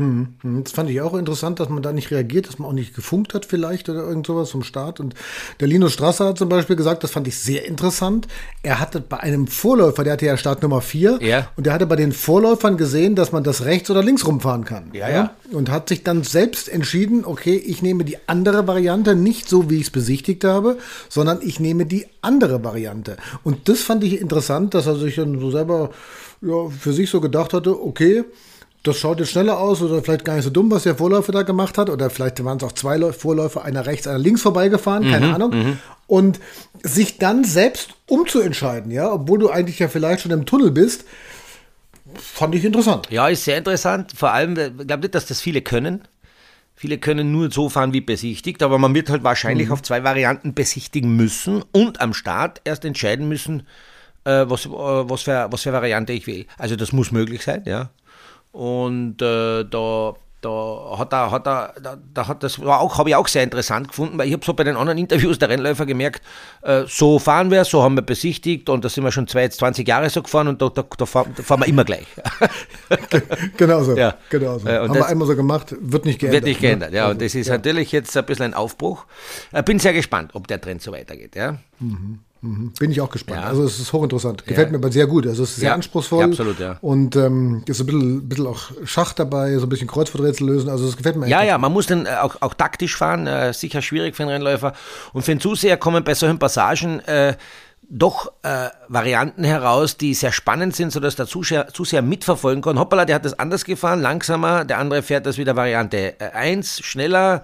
Hm, 0.00 0.28
hm, 0.40 0.64
das 0.64 0.72
fand 0.72 0.88
ich 0.88 1.02
auch 1.02 1.12
interessant, 1.12 1.60
dass 1.60 1.68
man 1.68 1.82
da 1.82 1.92
nicht 1.92 2.10
reagiert, 2.10 2.48
dass 2.48 2.58
man 2.58 2.70
auch 2.70 2.72
nicht 2.72 2.94
gefunkt 2.94 3.34
hat 3.34 3.44
vielleicht 3.44 3.90
oder 3.90 4.00
irgend 4.00 4.26
sowas 4.26 4.50
vom 4.50 4.62
Start. 4.62 4.98
Und 4.98 5.14
der 5.60 5.68
Linus 5.68 5.92
Strasser 5.92 6.28
hat 6.28 6.38
zum 6.38 6.48
Beispiel 6.48 6.74
gesagt, 6.74 7.04
das 7.04 7.10
fand 7.10 7.28
ich 7.28 7.38
sehr 7.38 7.66
interessant. 7.66 8.26
Er 8.62 8.80
hatte 8.80 9.02
bei 9.02 9.18
einem 9.20 9.46
Vorläufer, 9.46 10.02
der 10.02 10.14
hatte 10.14 10.24
ja 10.24 10.38
Start 10.38 10.62
Nummer 10.62 10.80
4, 10.80 11.18
ja. 11.20 11.48
und 11.56 11.66
der 11.66 11.74
hatte 11.74 11.86
bei 11.86 11.96
den 11.96 12.12
Vorläufern 12.12 12.78
gesehen, 12.78 13.14
dass 13.14 13.30
man 13.30 13.44
das 13.44 13.66
rechts 13.66 13.90
oder 13.90 14.02
links 14.02 14.26
rumfahren 14.26 14.64
kann. 14.64 14.88
Ja, 14.94 15.10
ja. 15.10 15.14
ja? 15.14 15.34
Und 15.52 15.70
hat 15.70 15.90
sich 15.90 16.02
dann 16.02 16.22
selbst 16.22 16.70
entschieden, 16.70 17.26
okay, 17.26 17.56
ich 17.56 17.82
nehme 17.82 18.06
die 18.06 18.16
andere 18.26 18.66
Variante, 18.66 19.14
nicht 19.14 19.50
so, 19.50 19.68
wie 19.68 19.76
ich 19.76 19.82
es 19.82 19.90
besichtigt 19.90 20.44
habe, 20.44 20.78
sondern 21.10 21.40
ich 21.42 21.60
nehme 21.60 21.84
die 21.84 22.06
andere 22.22 22.64
Variante. 22.64 23.18
Und 23.44 23.68
das 23.68 23.80
fand 23.80 24.02
ich 24.02 24.18
interessant, 24.18 24.72
dass 24.72 24.86
er 24.86 24.96
sich 24.96 25.16
dann 25.16 25.38
so 25.40 25.50
selber 25.50 25.90
ja, 26.40 26.70
für 26.70 26.94
sich 26.94 27.10
so 27.10 27.20
gedacht 27.20 27.52
hatte, 27.52 27.78
okay, 27.84 28.24
das 28.82 28.96
schaut 28.96 29.20
jetzt 29.20 29.30
schneller 29.30 29.58
aus 29.58 29.82
oder 29.82 30.02
vielleicht 30.02 30.24
gar 30.24 30.36
nicht 30.36 30.44
so 30.44 30.50
dumm, 30.50 30.70
was 30.70 30.84
der 30.84 30.96
Vorläufer 30.96 31.32
da 31.32 31.42
gemacht 31.42 31.76
hat. 31.76 31.90
Oder 31.90 32.08
vielleicht 32.08 32.42
waren 32.44 32.56
es 32.56 32.64
auch 32.64 32.72
zwei 32.72 33.12
Vorläufer, 33.12 33.64
einer 33.64 33.84
rechts, 33.84 34.06
einer 34.06 34.18
links 34.18 34.42
vorbeigefahren, 34.42 35.06
mhm, 35.06 35.10
keine 35.10 35.34
Ahnung. 35.34 35.50
Mhm. 35.50 35.78
Und 36.06 36.40
sich 36.82 37.18
dann 37.18 37.44
selbst 37.44 37.90
umzuentscheiden, 38.06 38.90
ja, 38.90 39.12
obwohl 39.12 39.38
du 39.38 39.50
eigentlich 39.50 39.78
ja 39.78 39.88
vielleicht 39.88 40.22
schon 40.22 40.32
im 40.32 40.46
Tunnel 40.46 40.70
bist, 40.70 41.04
fand 42.16 42.54
ich 42.54 42.64
interessant. 42.64 43.08
Ja, 43.10 43.28
ist 43.28 43.44
sehr 43.44 43.58
interessant. 43.58 44.12
Vor 44.16 44.32
allem, 44.32 44.56
ich 44.56 44.86
glaube 44.86 45.02
nicht, 45.02 45.14
dass 45.14 45.26
das 45.26 45.40
viele 45.40 45.60
können. 45.60 46.02
Viele 46.74 46.96
können 46.96 47.30
nur 47.30 47.50
so 47.50 47.68
fahren 47.68 47.92
wie 47.92 48.00
besichtigt, 48.00 48.62
aber 48.62 48.78
man 48.78 48.94
wird 48.94 49.10
halt 49.10 49.22
wahrscheinlich 49.22 49.66
mhm. 49.66 49.74
auf 49.74 49.82
zwei 49.82 50.02
Varianten 50.02 50.54
besichtigen 50.54 51.14
müssen 51.14 51.62
und 51.72 52.00
am 52.00 52.14
Start 52.14 52.62
erst 52.64 52.86
entscheiden 52.86 53.28
müssen, 53.28 53.66
äh, 54.24 54.46
was, 54.48 54.64
äh, 54.64 54.70
was, 54.70 55.22
für, 55.22 55.48
was 55.50 55.62
für 55.62 55.74
Variante 55.74 56.14
ich 56.14 56.26
will. 56.26 56.46
Also 56.56 56.76
das 56.76 56.92
muss 56.92 57.12
möglich 57.12 57.42
sein, 57.42 57.64
ja. 57.66 57.90
Und 58.52 59.22
äh, 59.22 59.64
da, 59.64 60.14
da 60.40 60.96
hat 60.98 61.12
er, 61.12 61.30
hat 61.30 61.46
er, 61.46 61.74
da, 61.82 61.98
da 62.14 62.28
hat 62.28 62.42
das 62.42 62.58
war 62.64 62.80
auch, 62.80 62.98
habe 62.98 63.10
ich 63.10 63.16
auch 63.16 63.28
sehr 63.28 63.44
interessant 63.44 63.88
gefunden, 63.88 64.18
weil 64.18 64.26
ich 64.26 64.32
habe 64.32 64.44
so 64.44 64.54
bei 64.54 64.64
den 64.64 64.76
anderen 64.76 64.98
Interviews 64.98 65.38
der 65.38 65.50
Rennläufer 65.50 65.86
gemerkt, 65.86 66.22
äh, 66.62 66.84
so 66.86 67.18
fahren 67.18 67.50
wir, 67.50 67.64
so 67.64 67.82
haben 67.82 67.94
wir 67.94 68.02
besichtigt 68.02 68.68
und 68.68 68.84
da 68.84 68.88
sind 68.88 69.04
wir 69.04 69.12
schon 69.12 69.28
zwei, 69.28 69.48
20 69.48 69.86
Jahre 69.86 70.08
so 70.08 70.22
gefahren 70.22 70.48
und 70.48 70.62
da, 70.62 70.68
da, 70.68 70.84
da, 70.96 71.06
fahren, 71.06 71.32
da 71.36 71.42
fahren 71.42 71.60
wir 71.60 71.68
immer 71.68 71.84
gleich. 71.84 72.06
genau 73.56 73.82
so. 73.82 73.96
Ja. 73.96 74.14
Genau 74.30 74.58
so. 74.58 74.66
Äh, 74.66 74.78
haben 74.78 74.94
wir 74.94 75.06
einmal 75.06 75.28
so 75.28 75.36
gemacht, 75.36 75.74
wird 75.78 76.06
nicht 76.06 76.18
geändert. 76.18 76.42
Wird 76.42 76.48
nicht 76.48 76.60
geändert, 76.60 76.90
ne? 76.90 76.96
ja. 76.96 77.02
Also, 77.04 77.12
und 77.12 77.22
das 77.22 77.34
ist 77.34 77.48
ja. 77.48 77.54
natürlich 77.54 77.92
jetzt 77.92 78.16
ein 78.16 78.24
bisschen 78.24 78.46
ein 78.46 78.54
Aufbruch. 78.54 79.04
Ich 79.54 79.62
bin 79.62 79.78
sehr 79.78 79.92
gespannt, 79.92 80.30
ob 80.34 80.48
der 80.48 80.60
Trend 80.60 80.82
so 80.82 80.92
weitergeht, 80.92 81.36
ja. 81.36 81.58
Mhm. 81.78 82.20
Mhm. 82.42 82.72
Bin 82.78 82.90
ich 82.90 83.00
auch 83.00 83.10
gespannt. 83.10 83.42
Ja. 83.42 83.48
Also 83.48 83.64
es 83.64 83.78
ist 83.78 83.92
hochinteressant. 83.92 84.46
Gefällt 84.46 84.68
ja. 84.68 84.72
mir 84.72 84.78
aber 84.78 84.90
sehr 84.90 85.06
gut. 85.06 85.26
Also 85.26 85.42
es 85.42 85.50
ist 85.50 85.56
sehr 85.56 85.70
ja. 85.70 85.74
anspruchsvoll. 85.74 86.24
absolut, 86.24 86.58
ja. 86.58 86.78
Und 86.80 87.14
ähm, 87.16 87.62
ist 87.66 87.80
ein 87.80 87.86
bisschen, 87.86 88.28
bisschen 88.28 88.46
auch 88.46 88.70
Schach 88.84 89.12
dabei, 89.12 89.56
so 89.58 89.66
ein 89.66 89.68
bisschen 89.68 89.88
Kreuzworträtsel 89.88 90.46
lösen. 90.46 90.70
Also 90.70 90.88
es 90.88 90.96
gefällt 90.96 91.16
mir 91.16 91.28
Ja, 91.28 91.42
ja, 91.42 91.58
man 91.58 91.72
muss 91.72 91.86
dann 91.86 92.06
äh, 92.06 92.16
auch, 92.20 92.36
auch 92.40 92.54
taktisch 92.54 92.96
fahren. 92.96 93.26
Äh, 93.26 93.52
sicher 93.52 93.82
schwierig 93.82 94.16
für 94.16 94.22
einen 94.22 94.32
Rennläufer. 94.32 94.72
Und 95.12 95.22
für 95.22 95.32
den 95.32 95.40
Zuseher 95.40 95.76
kommen 95.76 96.02
bei 96.02 96.14
solchen 96.14 96.38
Passagen 96.38 97.00
äh, 97.00 97.36
doch 97.92 98.32
äh, 98.42 98.68
Varianten 98.88 99.44
heraus, 99.44 99.96
die 99.96 100.14
sehr 100.14 100.32
spannend 100.32 100.74
sind, 100.74 100.92
sodass 100.92 101.16
der 101.16 101.26
Zuseher, 101.26 101.68
Zuseher 101.68 102.02
mitverfolgen 102.02 102.62
kann. 102.62 102.78
Hoppala, 102.78 103.04
der 103.04 103.16
hat 103.16 103.24
das 103.24 103.38
anders 103.38 103.64
gefahren, 103.64 104.00
langsamer. 104.00 104.64
Der 104.64 104.78
andere 104.78 105.02
fährt 105.02 105.26
das 105.26 105.36
wieder 105.36 105.56
Variante 105.56 106.14
1, 106.32 106.80
schneller. 106.84 107.42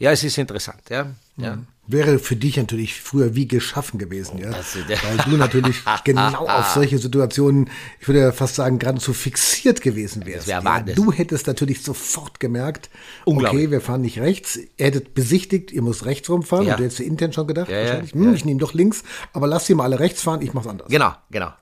Ja, 0.00 0.10
es 0.10 0.24
ist 0.24 0.36
interessant, 0.38 0.82
ja. 0.88 1.06
ja. 1.36 1.56
Mhm 1.56 1.66
wäre 1.92 2.18
für 2.18 2.36
dich 2.36 2.56
natürlich 2.56 3.00
früher 3.00 3.34
wie 3.34 3.46
geschaffen 3.46 3.98
gewesen, 3.98 4.38
ja. 4.38 4.50
Weil 4.50 5.16
du 5.24 5.36
natürlich 5.36 5.76
genau 6.04 6.46
auf 6.46 6.68
solche 6.68 6.98
Situationen, 6.98 7.70
ich 8.00 8.08
würde 8.08 8.20
ja 8.20 8.32
fast 8.32 8.56
sagen, 8.56 8.78
geradezu 8.78 9.12
fixiert 9.12 9.80
gewesen 9.80 10.26
wärst. 10.26 10.46
Wär 10.46 10.62
ja. 10.62 10.80
Du 10.80 11.12
hättest 11.12 11.46
natürlich 11.46 11.82
sofort 11.82 12.40
gemerkt, 12.40 12.90
okay, 13.24 13.70
wir 13.70 13.80
fahren 13.80 14.00
nicht 14.00 14.18
rechts. 14.18 14.56
Ihr 14.56 14.86
hättet 14.86 15.14
besichtigt, 15.14 15.70
ihr 15.70 15.82
müsst 15.82 16.04
rechts 16.04 16.28
rumfahren 16.28 16.66
ja. 16.66 16.72
und 16.72 16.80
du 16.80 16.84
hättest 16.84 17.00
intern 17.00 17.32
schon 17.32 17.46
gedacht, 17.46 17.70
ja, 17.70 17.80
wahrscheinlich, 17.80 18.12
hm, 18.12 18.34
ich 18.34 18.44
nehme 18.44 18.60
doch 18.60 18.74
links, 18.74 19.02
aber 19.32 19.46
lass 19.46 19.66
sie 19.66 19.74
mal 19.74 19.84
alle 19.84 20.00
rechts 20.00 20.22
fahren, 20.22 20.42
ich 20.42 20.54
mach's 20.54 20.66
anders. 20.66 20.88
Genau, 20.88 21.12
genau. 21.30 21.52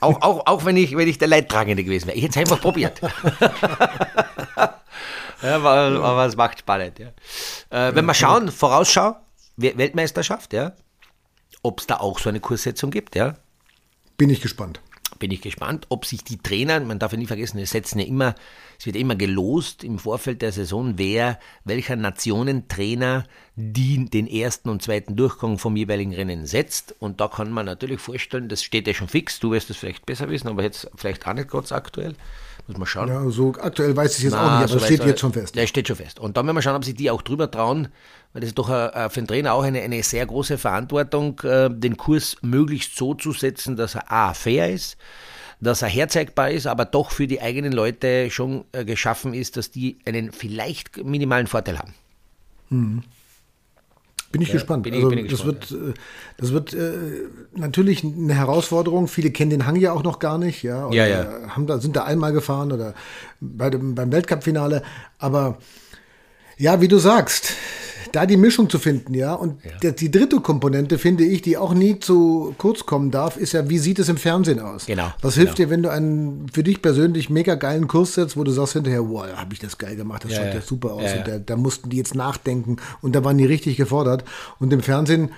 Auch, 0.00 0.20
auch, 0.20 0.46
auch 0.46 0.64
wenn 0.64 0.76
ich, 0.76 0.96
wenn 0.96 1.08
ich 1.08 1.18
der 1.18 1.28
Leidtragende 1.28 1.82
gewesen 1.82 2.08
wäre. 2.08 2.16
Ich 2.16 2.24
hätte 2.24 2.38
es 2.38 2.50
einfach 2.50 2.60
probiert. 2.60 3.00
Ja, 5.42 5.56
aber, 5.56 5.70
aber 6.02 6.26
es 6.26 6.36
macht 6.36 6.60
spannend, 6.60 6.98
ja. 6.98 7.08
Äh, 7.70 7.94
wenn 7.94 8.06
wir 8.06 8.14
schauen, 8.14 8.50
Vorausschau, 8.50 9.16
Weltmeisterschaft, 9.56 10.52
ja, 10.52 10.72
ob 11.62 11.80
es 11.80 11.86
da 11.86 11.98
auch 11.98 12.18
so 12.18 12.28
eine 12.28 12.40
Kurssetzung 12.40 12.90
gibt, 12.90 13.16
ja. 13.16 13.36
Bin 14.16 14.30
ich 14.30 14.40
gespannt 14.40 14.80
bin 15.18 15.30
ich 15.30 15.40
gespannt, 15.40 15.86
ob 15.88 16.04
sich 16.04 16.24
die 16.24 16.38
Trainer, 16.38 16.80
man 16.80 16.98
darf 16.98 17.12
ja 17.12 17.18
nie 17.18 17.26
vergessen, 17.26 17.58
es 17.58 17.70
setzen 17.70 17.98
ja 17.98 18.06
immer, 18.06 18.34
es 18.78 18.86
wird 18.86 18.96
immer 18.96 19.16
gelost 19.16 19.84
im 19.84 19.98
Vorfeld 19.98 20.42
der 20.42 20.52
Saison, 20.52 20.94
wer, 20.96 21.38
welcher 21.64 21.96
Nationentrainer 21.96 23.26
die, 23.54 24.08
den 24.08 24.26
ersten 24.26 24.68
und 24.68 24.82
zweiten 24.82 25.16
Durchgang 25.16 25.58
vom 25.58 25.76
jeweiligen 25.76 26.14
Rennen 26.14 26.46
setzt. 26.46 26.94
Und 26.98 27.20
da 27.20 27.28
kann 27.28 27.50
man 27.50 27.66
natürlich 27.66 28.00
vorstellen, 28.00 28.48
das 28.48 28.62
steht 28.62 28.86
ja 28.86 28.94
schon 28.94 29.08
fix, 29.08 29.40
du 29.40 29.50
wirst 29.50 29.70
es 29.70 29.76
vielleicht 29.76 30.06
besser 30.06 30.28
wissen, 30.28 30.48
aber 30.48 30.62
jetzt 30.62 30.90
vielleicht 30.96 31.26
auch 31.26 31.34
nicht 31.34 31.50
ganz 31.50 31.72
aktuell. 31.72 32.14
Muss 32.68 32.78
man 32.78 32.86
schauen. 32.86 33.08
Ja, 33.08 33.30
so 33.30 33.54
aktuell 33.60 33.96
weiß 33.96 34.18
ich 34.18 34.24
jetzt 34.24 34.32
Na, 34.32 34.38
auch 34.38 34.60
nicht, 34.60 34.70
aber 34.70 34.80
so 34.80 34.84
steht 34.84 35.04
jetzt 35.04 35.20
schon 35.20 35.32
fest. 35.32 35.54
Ja, 35.54 35.66
steht 35.66 35.86
schon 35.86 35.96
fest. 35.96 36.18
Und 36.18 36.36
dann 36.36 36.46
werden 36.46 36.56
wir 36.56 36.62
schauen, 36.62 36.74
ob 36.74 36.84
sich 36.84 36.94
die 36.94 37.10
auch 37.10 37.22
drüber 37.22 37.48
trauen, 37.50 37.88
weil 38.32 38.40
das 38.40 38.48
ist 38.48 38.58
doch 38.58 38.68
äh, 38.70 39.08
für 39.08 39.20
den 39.20 39.28
Trainer 39.28 39.52
auch 39.52 39.62
eine, 39.62 39.80
eine 39.82 40.02
sehr 40.02 40.26
große 40.26 40.58
Verantwortung, 40.58 41.40
äh, 41.44 41.70
den 41.70 41.96
Kurs 41.96 42.36
möglichst 42.42 42.96
so 42.96 43.14
zu 43.14 43.32
setzen, 43.32 43.76
dass 43.76 43.94
er 43.94 44.10
A, 44.10 44.34
fair 44.34 44.72
ist, 44.72 44.96
dass 45.60 45.82
er 45.82 45.88
herzeigbar 45.88 46.50
ist, 46.50 46.66
aber 46.66 46.84
doch 46.84 47.12
für 47.12 47.28
die 47.28 47.40
eigenen 47.40 47.72
Leute 47.72 48.30
schon 48.30 48.64
äh, 48.72 48.84
geschaffen 48.84 49.32
ist, 49.32 49.56
dass 49.56 49.70
die 49.70 49.98
einen 50.04 50.32
vielleicht 50.32 51.04
minimalen 51.04 51.46
Vorteil 51.46 51.78
haben. 51.78 51.94
Mhm. 52.70 53.02
Bin 54.32 54.42
ich 54.42 54.48
ja, 54.48 54.54
gespannt. 54.54 54.82
Bin 54.82 54.92
ich, 54.92 54.98
also, 54.98 55.10
bin 55.10 55.18
ich 55.18 55.30
das 55.30 55.42
gespannt, 55.42 55.70
wird, 55.70 55.96
ja. 55.96 56.02
das 56.36 56.52
wird 56.52 56.74
äh, 56.74 56.92
natürlich 57.54 58.04
eine 58.04 58.34
Herausforderung. 58.34 59.08
Viele 59.08 59.30
kennen 59.30 59.50
den 59.50 59.66
Hang 59.66 59.76
ja 59.76 59.92
auch 59.92 60.02
noch 60.02 60.18
gar 60.18 60.38
nicht, 60.38 60.62
ja. 60.62 60.90
ja, 60.90 61.06
ja. 61.06 61.26
Haben 61.48 61.66
da, 61.66 61.78
sind 61.78 61.96
da 61.96 62.04
einmal 62.04 62.32
gefahren 62.32 62.72
oder 62.72 62.94
bei 63.40 63.70
dem, 63.70 63.94
beim 63.94 64.12
Weltcup-Finale. 64.12 64.82
Aber 65.18 65.58
ja, 66.58 66.80
wie 66.80 66.88
du 66.88 66.98
sagst, 66.98 67.52
da 68.12 68.26
die 68.26 68.36
Mischung 68.36 68.70
zu 68.70 68.78
finden, 68.78 69.14
ja. 69.14 69.34
Und 69.34 69.62
ja. 69.82 69.90
Die 69.90 70.10
dritte 70.10 70.40
Komponente, 70.40 70.98
finde 70.98 71.24
ich, 71.24 71.42
die 71.42 71.56
auch 71.56 71.74
nie 71.74 71.98
zu 71.98 72.54
kurz 72.58 72.86
kommen 72.86 73.10
darf, 73.10 73.36
ist 73.36 73.52
ja, 73.52 73.68
wie 73.68 73.78
sieht 73.78 73.98
es 73.98 74.08
im 74.08 74.16
Fernsehen 74.16 74.60
aus? 74.60 74.86
Genau. 74.86 75.12
Was 75.22 75.34
hilft 75.34 75.56
genau. 75.56 75.68
dir, 75.68 75.70
wenn 75.70 75.82
du 75.82 75.90
einen 75.90 76.46
für 76.52 76.62
dich 76.62 76.82
persönlich 76.82 77.30
mega 77.30 77.54
geilen 77.54 77.88
Kurs 77.88 78.14
setzt, 78.14 78.36
wo 78.36 78.44
du 78.44 78.50
sagst 78.50 78.74
hinterher, 78.74 79.08
wow, 79.08 79.26
habe 79.36 79.52
ich 79.52 79.58
das 79.58 79.78
geil 79.78 79.96
gemacht, 79.96 80.24
das 80.24 80.32
ja, 80.32 80.44
schaut 80.44 80.54
ja, 80.54 80.60
super 80.60 80.92
aus. 80.94 81.12
Und 81.12 81.26
da, 81.26 81.38
da 81.38 81.56
mussten 81.56 81.90
die 81.90 81.96
jetzt 81.96 82.14
nachdenken 82.14 82.76
und 83.02 83.14
da 83.14 83.24
waren 83.24 83.38
die 83.38 83.46
richtig 83.46 83.76
gefordert. 83.76 84.24
Und 84.58 84.72
im 84.72 84.80
Fernsehen 84.80 85.30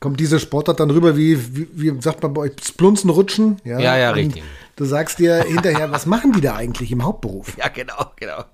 kommt 0.00 0.20
diese 0.20 0.38
Sportart 0.38 0.80
dann 0.80 0.90
rüber 0.90 1.16
wie, 1.16 1.56
wie, 1.56 1.68
wie 1.72 2.00
sagt 2.02 2.22
man 2.22 2.34
bei 2.34 2.42
euch, 2.42 2.52
Splunzen 2.62 3.10
rutschen. 3.10 3.56
Ja, 3.64 3.78
ja, 3.78 3.96
ja 3.96 4.10
richtig. 4.10 4.42
Du 4.76 4.84
sagst 4.84 5.18
dir 5.18 5.44
hinterher, 5.44 5.92
was 5.92 6.04
machen 6.04 6.32
die 6.32 6.40
da 6.40 6.56
eigentlich 6.56 6.90
im 6.90 7.04
Hauptberuf? 7.04 7.56
Ja, 7.56 7.68
genau, 7.68 8.10
genau. 8.16 8.44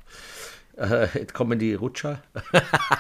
Äh, 0.80 1.08
jetzt 1.14 1.34
kommen 1.34 1.58
die 1.58 1.74
Rutscher. 1.74 2.22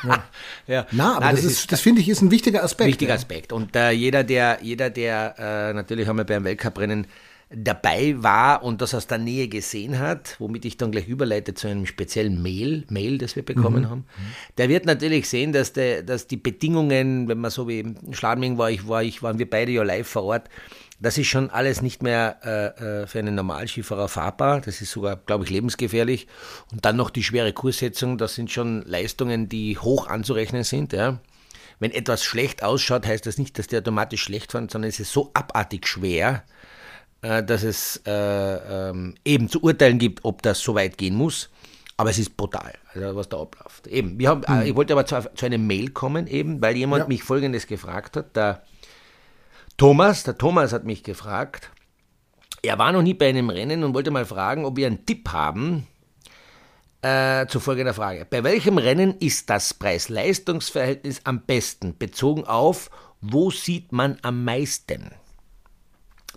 ja. 0.04 0.24
ja. 0.66 0.86
Na, 0.90 1.16
aber 1.16 1.26
Nein, 1.26 1.36
das, 1.36 1.44
das, 1.44 1.52
ist, 1.52 1.72
das 1.72 1.80
finde 1.80 2.02
ich 2.02 2.08
ist 2.08 2.20
ein 2.20 2.30
wichtiger 2.30 2.62
Aspekt. 2.62 2.88
Wichtiger 2.88 3.10
ja. 3.10 3.16
Aspekt. 3.16 3.52
Und 3.52 3.74
äh, 3.74 3.90
jeder, 3.90 4.22
der, 4.22 4.58
jeder, 4.60 4.90
der 4.90 5.34
äh, 5.38 5.72
natürlich 5.72 6.06
haben 6.06 6.18
wir 6.18 6.24
beim 6.24 6.44
Weltcuprennen 6.44 7.06
dabei 7.52 8.14
war 8.18 8.62
und 8.62 8.80
das 8.80 8.94
aus 8.94 9.08
der 9.08 9.18
Nähe 9.18 9.48
gesehen 9.48 9.98
hat, 9.98 10.36
womit 10.38 10.64
ich 10.64 10.76
dann 10.76 10.92
gleich 10.92 11.08
überleite 11.08 11.52
zu 11.52 11.66
einem 11.66 11.84
speziellen 11.84 12.40
Mail, 12.42 12.84
Mail, 12.90 13.18
das 13.18 13.34
wir 13.34 13.44
bekommen 13.44 13.82
mhm. 13.82 13.90
haben, 13.90 14.04
der 14.56 14.68
wird 14.68 14.86
natürlich 14.86 15.28
sehen, 15.28 15.52
dass, 15.52 15.72
der, 15.72 16.04
dass 16.04 16.28
die 16.28 16.36
Bedingungen, 16.36 17.26
wenn 17.26 17.38
man 17.38 17.50
so 17.50 17.66
wie 17.66 17.80
in 17.80 17.96
Schladming 18.12 18.56
war, 18.56 18.70
ich 18.70 18.86
war, 18.86 19.02
ich 19.02 19.22
waren 19.24 19.40
wir 19.40 19.50
beide 19.50 19.72
ja 19.72 19.82
live 19.82 20.06
vor 20.06 20.24
Ort, 20.24 20.48
das 21.00 21.16
ist 21.16 21.28
schon 21.28 21.48
alles 21.50 21.80
nicht 21.80 22.02
mehr 22.02 22.36
äh, 22.44 23.02
äh, 23.02 23.06
für 23.06 23.18
einen 23.18 23.34
Normalskifahrer 23.34 24.08
fahrbar. 24.08 24.60
Das 24.60 24.82
ist 24.82 24.90
sogar, 24.90 25.16
glaube 25.16 25.44
ich, 25.44 25.50
lebensgefährlich. 25.50 26.26
Und 26.70 26.84
dann 26.84 26.96
noch 26.96 27.08
die 27.08 27.22
schwere 27.22 27.54
Kurssetzung. 27.54 28.18
Das 28.18 28.34
sind 28.34 28.50
schon 28.50 28.82
Leistungen, 28.82 29.48
die 29.48 29.78
hoch 29.78 30.08
anzurechnen 30.08 30.62
sind. 30.62 30.92
Ja. 30.92 31.18
Wenn 31.78 31.90
etwas 31.90 32.22
schlecht 32.22 32.62
ausschaut, 32.62 33.06
heißt 33.06 33.24
das 33.24 33.38
nicht, 33.38 33.58
dass 33.58 33.66
die 33.66 33.78
automatisch 33.78 34.22
schlecht 34.22 34.52
fahren, 34.52 34.68
sondern 34.68 34.90
es 34.90 35.00
ist 35.00 35.10
so 35.10 35.30
abartig 35.32 35.88
schwer, 35.88 36.44
äh, 37.22 37.42
dass 37.42 37.62
es 37.62 38.02
äh, 38.06 38.10
ähm, 38.90 39.14
eben 39.24 39.48
zu 39.48 39.62
urteilen 39.62 39.98
gibt, 39.98 40.24
ob 40.26 40.42
das 40.42 40.60
so 40.60 40.74
weit 40.74 40.98
gehen 40.98 41.14
muss. 41.14 41.48
Aber 41.96 42.10
es 42.10 42.18
ist 42.18 42.36
brutal, 42.36 42.74
also 42.94 43.16
was 43.16 43.28
da 43.28 43.40
abläuft. 43.40 43.86
Eben, 43.86 44.18
wir 44.18 44.28
haben, 44.28 44.42
mhm. 44.46 44.66
ich 44.66 44.74
wollte 44.74 44.92
aber 44.92 45.06
zu, 45.06 45.22
zu, 45.34 45.46
einem 45.46 45.66
Mail 45.66 45.90
kommen, 45.90 46.26
eben, 46.26 46.60
weil 46.60 46.76
jemand 46.76 47.04
ja. 47.04 47.08
mich 47.08 47.22
Folgendes 47.22 47.66
gefragt 47.66 48.16
hat. 48.16 48.36
Der 48.36 48.62
Thomas, 49.80 50.24
der 50.24 50.36
Thomas 50.36 50.74
hat 50.74 50.84
mich 50.84 51.04
gefragt, 51.04 51.70
er 52.62 52.78
war 52.78 52.92
noch 52.92 53.00
nie 53.00 53.14
bei 53.14 53.30
einem 53.30 53.48
Rennen 53.48 53.82
und 53.82 53.94
wollte 53.94 54.10
mal 54.10 54.26
fragen, 54.26 54.66
ob 54.66 54.76
wir 54.76 54.86
einen 54.86 55.06
Tipp 55.06 55.30
haben 55.32 55.86
äh, 57.00 57.46
zu 57.46 57.60
folgender 57.60 57.94
Frage. 57.94 58.26
Bei 58.28 58.44
welchem 58.44 58.76
Rennen 58.76 59.14
ist 59.20 59.48
das 59.48 59.72
Preis-Leistungs-Verhältnis 59.72 61.22
am 61.24 61.46
besten, 61.46 61.96
bezogen 61.96 62.44
auf, 62.44 62.90
wo 63.22 63.50
sieht 63.50 63.90
man 63.90 64.18
am 64.20 64.44
meisten? 64.44 65.12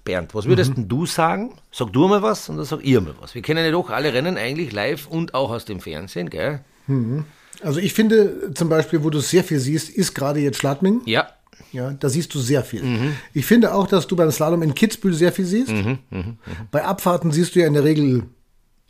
Bernd, 0.05 0.33
was 0.33 0.45
würdest 0.45 0.77
mhm. 0.77 0.87
du 0.87 1.05
sagen? 1.05 1.53
Sag 1.69 1.91
du 1.91 2.07
mal 2.07 2.21
was 2.21 2.47
und 2.47 2.55
dann 2.55 2.65
sag 2.65 2.81
ihr 2.85 3.01
mal 3.01 3.15
was. 3.19 3.35
Wir 3.35 3.41
kennen 3.41 3.65
ja 3.65 3.71
doch 3.71 3.89
alle 3.89 4.13
Rennen 4.13 4.37
eigentlich 4.37 4.71
live 4.71 5.07
und 5.07 5.33
auch 5.33 5.51
aus 5.51 5.65
dem 5.65 5.81
Fernsehen, 5.81 6.29
gell? 6.29 6.61
Mhm. 6.87 7.25
Also 7.61 7.81
ich 7.81 7.93
finde 7.93 8.53
zum 8.53 8.69
Beispiel, 8.69 9.03
wo 9.03 9.09
du 9.09 9.19
sehr 9.19 9.43
viel 9.43 9.59
siehst, 9.59 9.89
ist 9.89 10.13
gerade 10.13 10.39
jetzt 10.39 10.59
Schladming. 10.59 11.01
Ja. 11.03 11.27
Ja, 11.71 11.91
da 11.91 12.09
siehst 12.09 12.33
du 12.33 12.39
sehr 12.39 12.63
viel. 12.63 12.83
Mhm. 12.83 13.13
Ich 13.33 13.45
finde 13.45 13.73
auch, 13.73 13.87
dass 13.87 14.07
du 14.07 14.15
beim 14.15 14.31
Slalom 14.31 14.61
in 14.61 14.75
Kitzbühel 14.75 15.13
sehr 15.13 15.31
viel 15.31 15.45
siehst. 15.45 15.71
Mhm, 15.71 15.99
mh, 16.09 16.19
mh. 16.19 16.35
Bei 16.71 16.83
Abfahrten 16.83 17.31
siehst 17.31 17.55
du 17.55 17.59
ja 17.59 17.67
in 17.67 17.73
der 17.73 17.83
Regel 17.83 18.23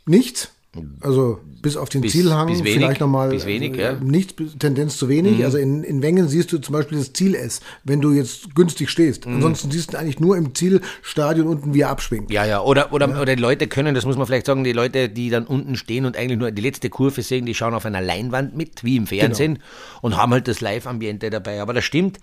nichts. 0.06 0.53
Also 1.00 1.40
bis 1.62 1.76
auf 1.76 1.88
den 1.88 2.02
bis, 2.02 2.12
Zielhang 2.12 2.48
bis 2.48 2.58
wenig, 2.58 2.74
vielleicht 2.74 3.00
nochmal 3.00 3.30
bis 3.30 3.46
wenig, 3.46 3.76
ja. 3.76 3.94
nichts, 3.94 4.34
Tendenz 4.58 4.96
zu 4.96 5.08
wenig. 5.08 5.38
Mhm. 5.38 5.44
Also 5.44 5.58
in, 5.58 5.82
in 5.82 6.02
Wengen 6.02 6.28
siehst 6.28 6.52
du 6.52 6.58
zum 6.58 6.72
Beispiel 6.74 6.98
das 6.98 7.12
Ziel 7.12 7.34
S, 7.34 7.60
wenn 7.84 8.00
du 8.00 8.12
jetzt 8.12 8.54
günstig 8.54 8.90
stehst. 8.90 9.26
Mhm. 9.26 9.36
Ansonsten 9.36 9.70
siehst 9.70 9.94
du 9.94 9.98
eigentlich 9.98 10.20
nur 10.20 10.36
im 10.36 10.54
Zielstadion 10.54 11.46
unten, 11.46 11.74
wie 11.74 11.80
er 11.80 11.90
abschwingt. 11.90 12.30
Ja, 12.30 12.44
ja. 12.44 12.60
Oder, 12.60 12.92
oder, 12.92 13.08
ja. 13.08 13.20
oder 13.20 13.34
die 13.34 13.40
Leute 13.40 13.66
können, 13.66 13.94
das 13.94 14.04
muss 14.04 14.16
man 14.16 14.26
vielleicht 14.26 14.46
sagen, 14.46 14.62
die 14.64 14.72
Leute, 14.72 15.08
die 15.08 15.30
dann 15.30 15.46
unten 15.46 15.76
stehen 15.76 16.04
und 16.04 16.16
eigentlich 16.16 16.38
nur 16.38 16.50
die 16.50 16.62
letzte 16.62 16.90
Kurve 16.90 17.22
sehen, 17.22 17.46
die 17.46 17.54
schauen 17.54 17.74
auf 17.74 17.86
einer 17.86 18.02
Leinwand 18.02 18.56
mit, 18.56 18.84
wie 18.84 18.96
im 18.96 19.06
Fernsehen, 19.06 19.54
genau. 19.54 19.66
und 20.02 20.16
haben 20.16 20.32
halt 20.32 20.48
das 20.48 20.60
Live-Ambiente 20.60 21.30
dabei. 21.30 21.62
Aber 21.62 21.72
das 21.72 21.84
stimmt. 21.84 22.18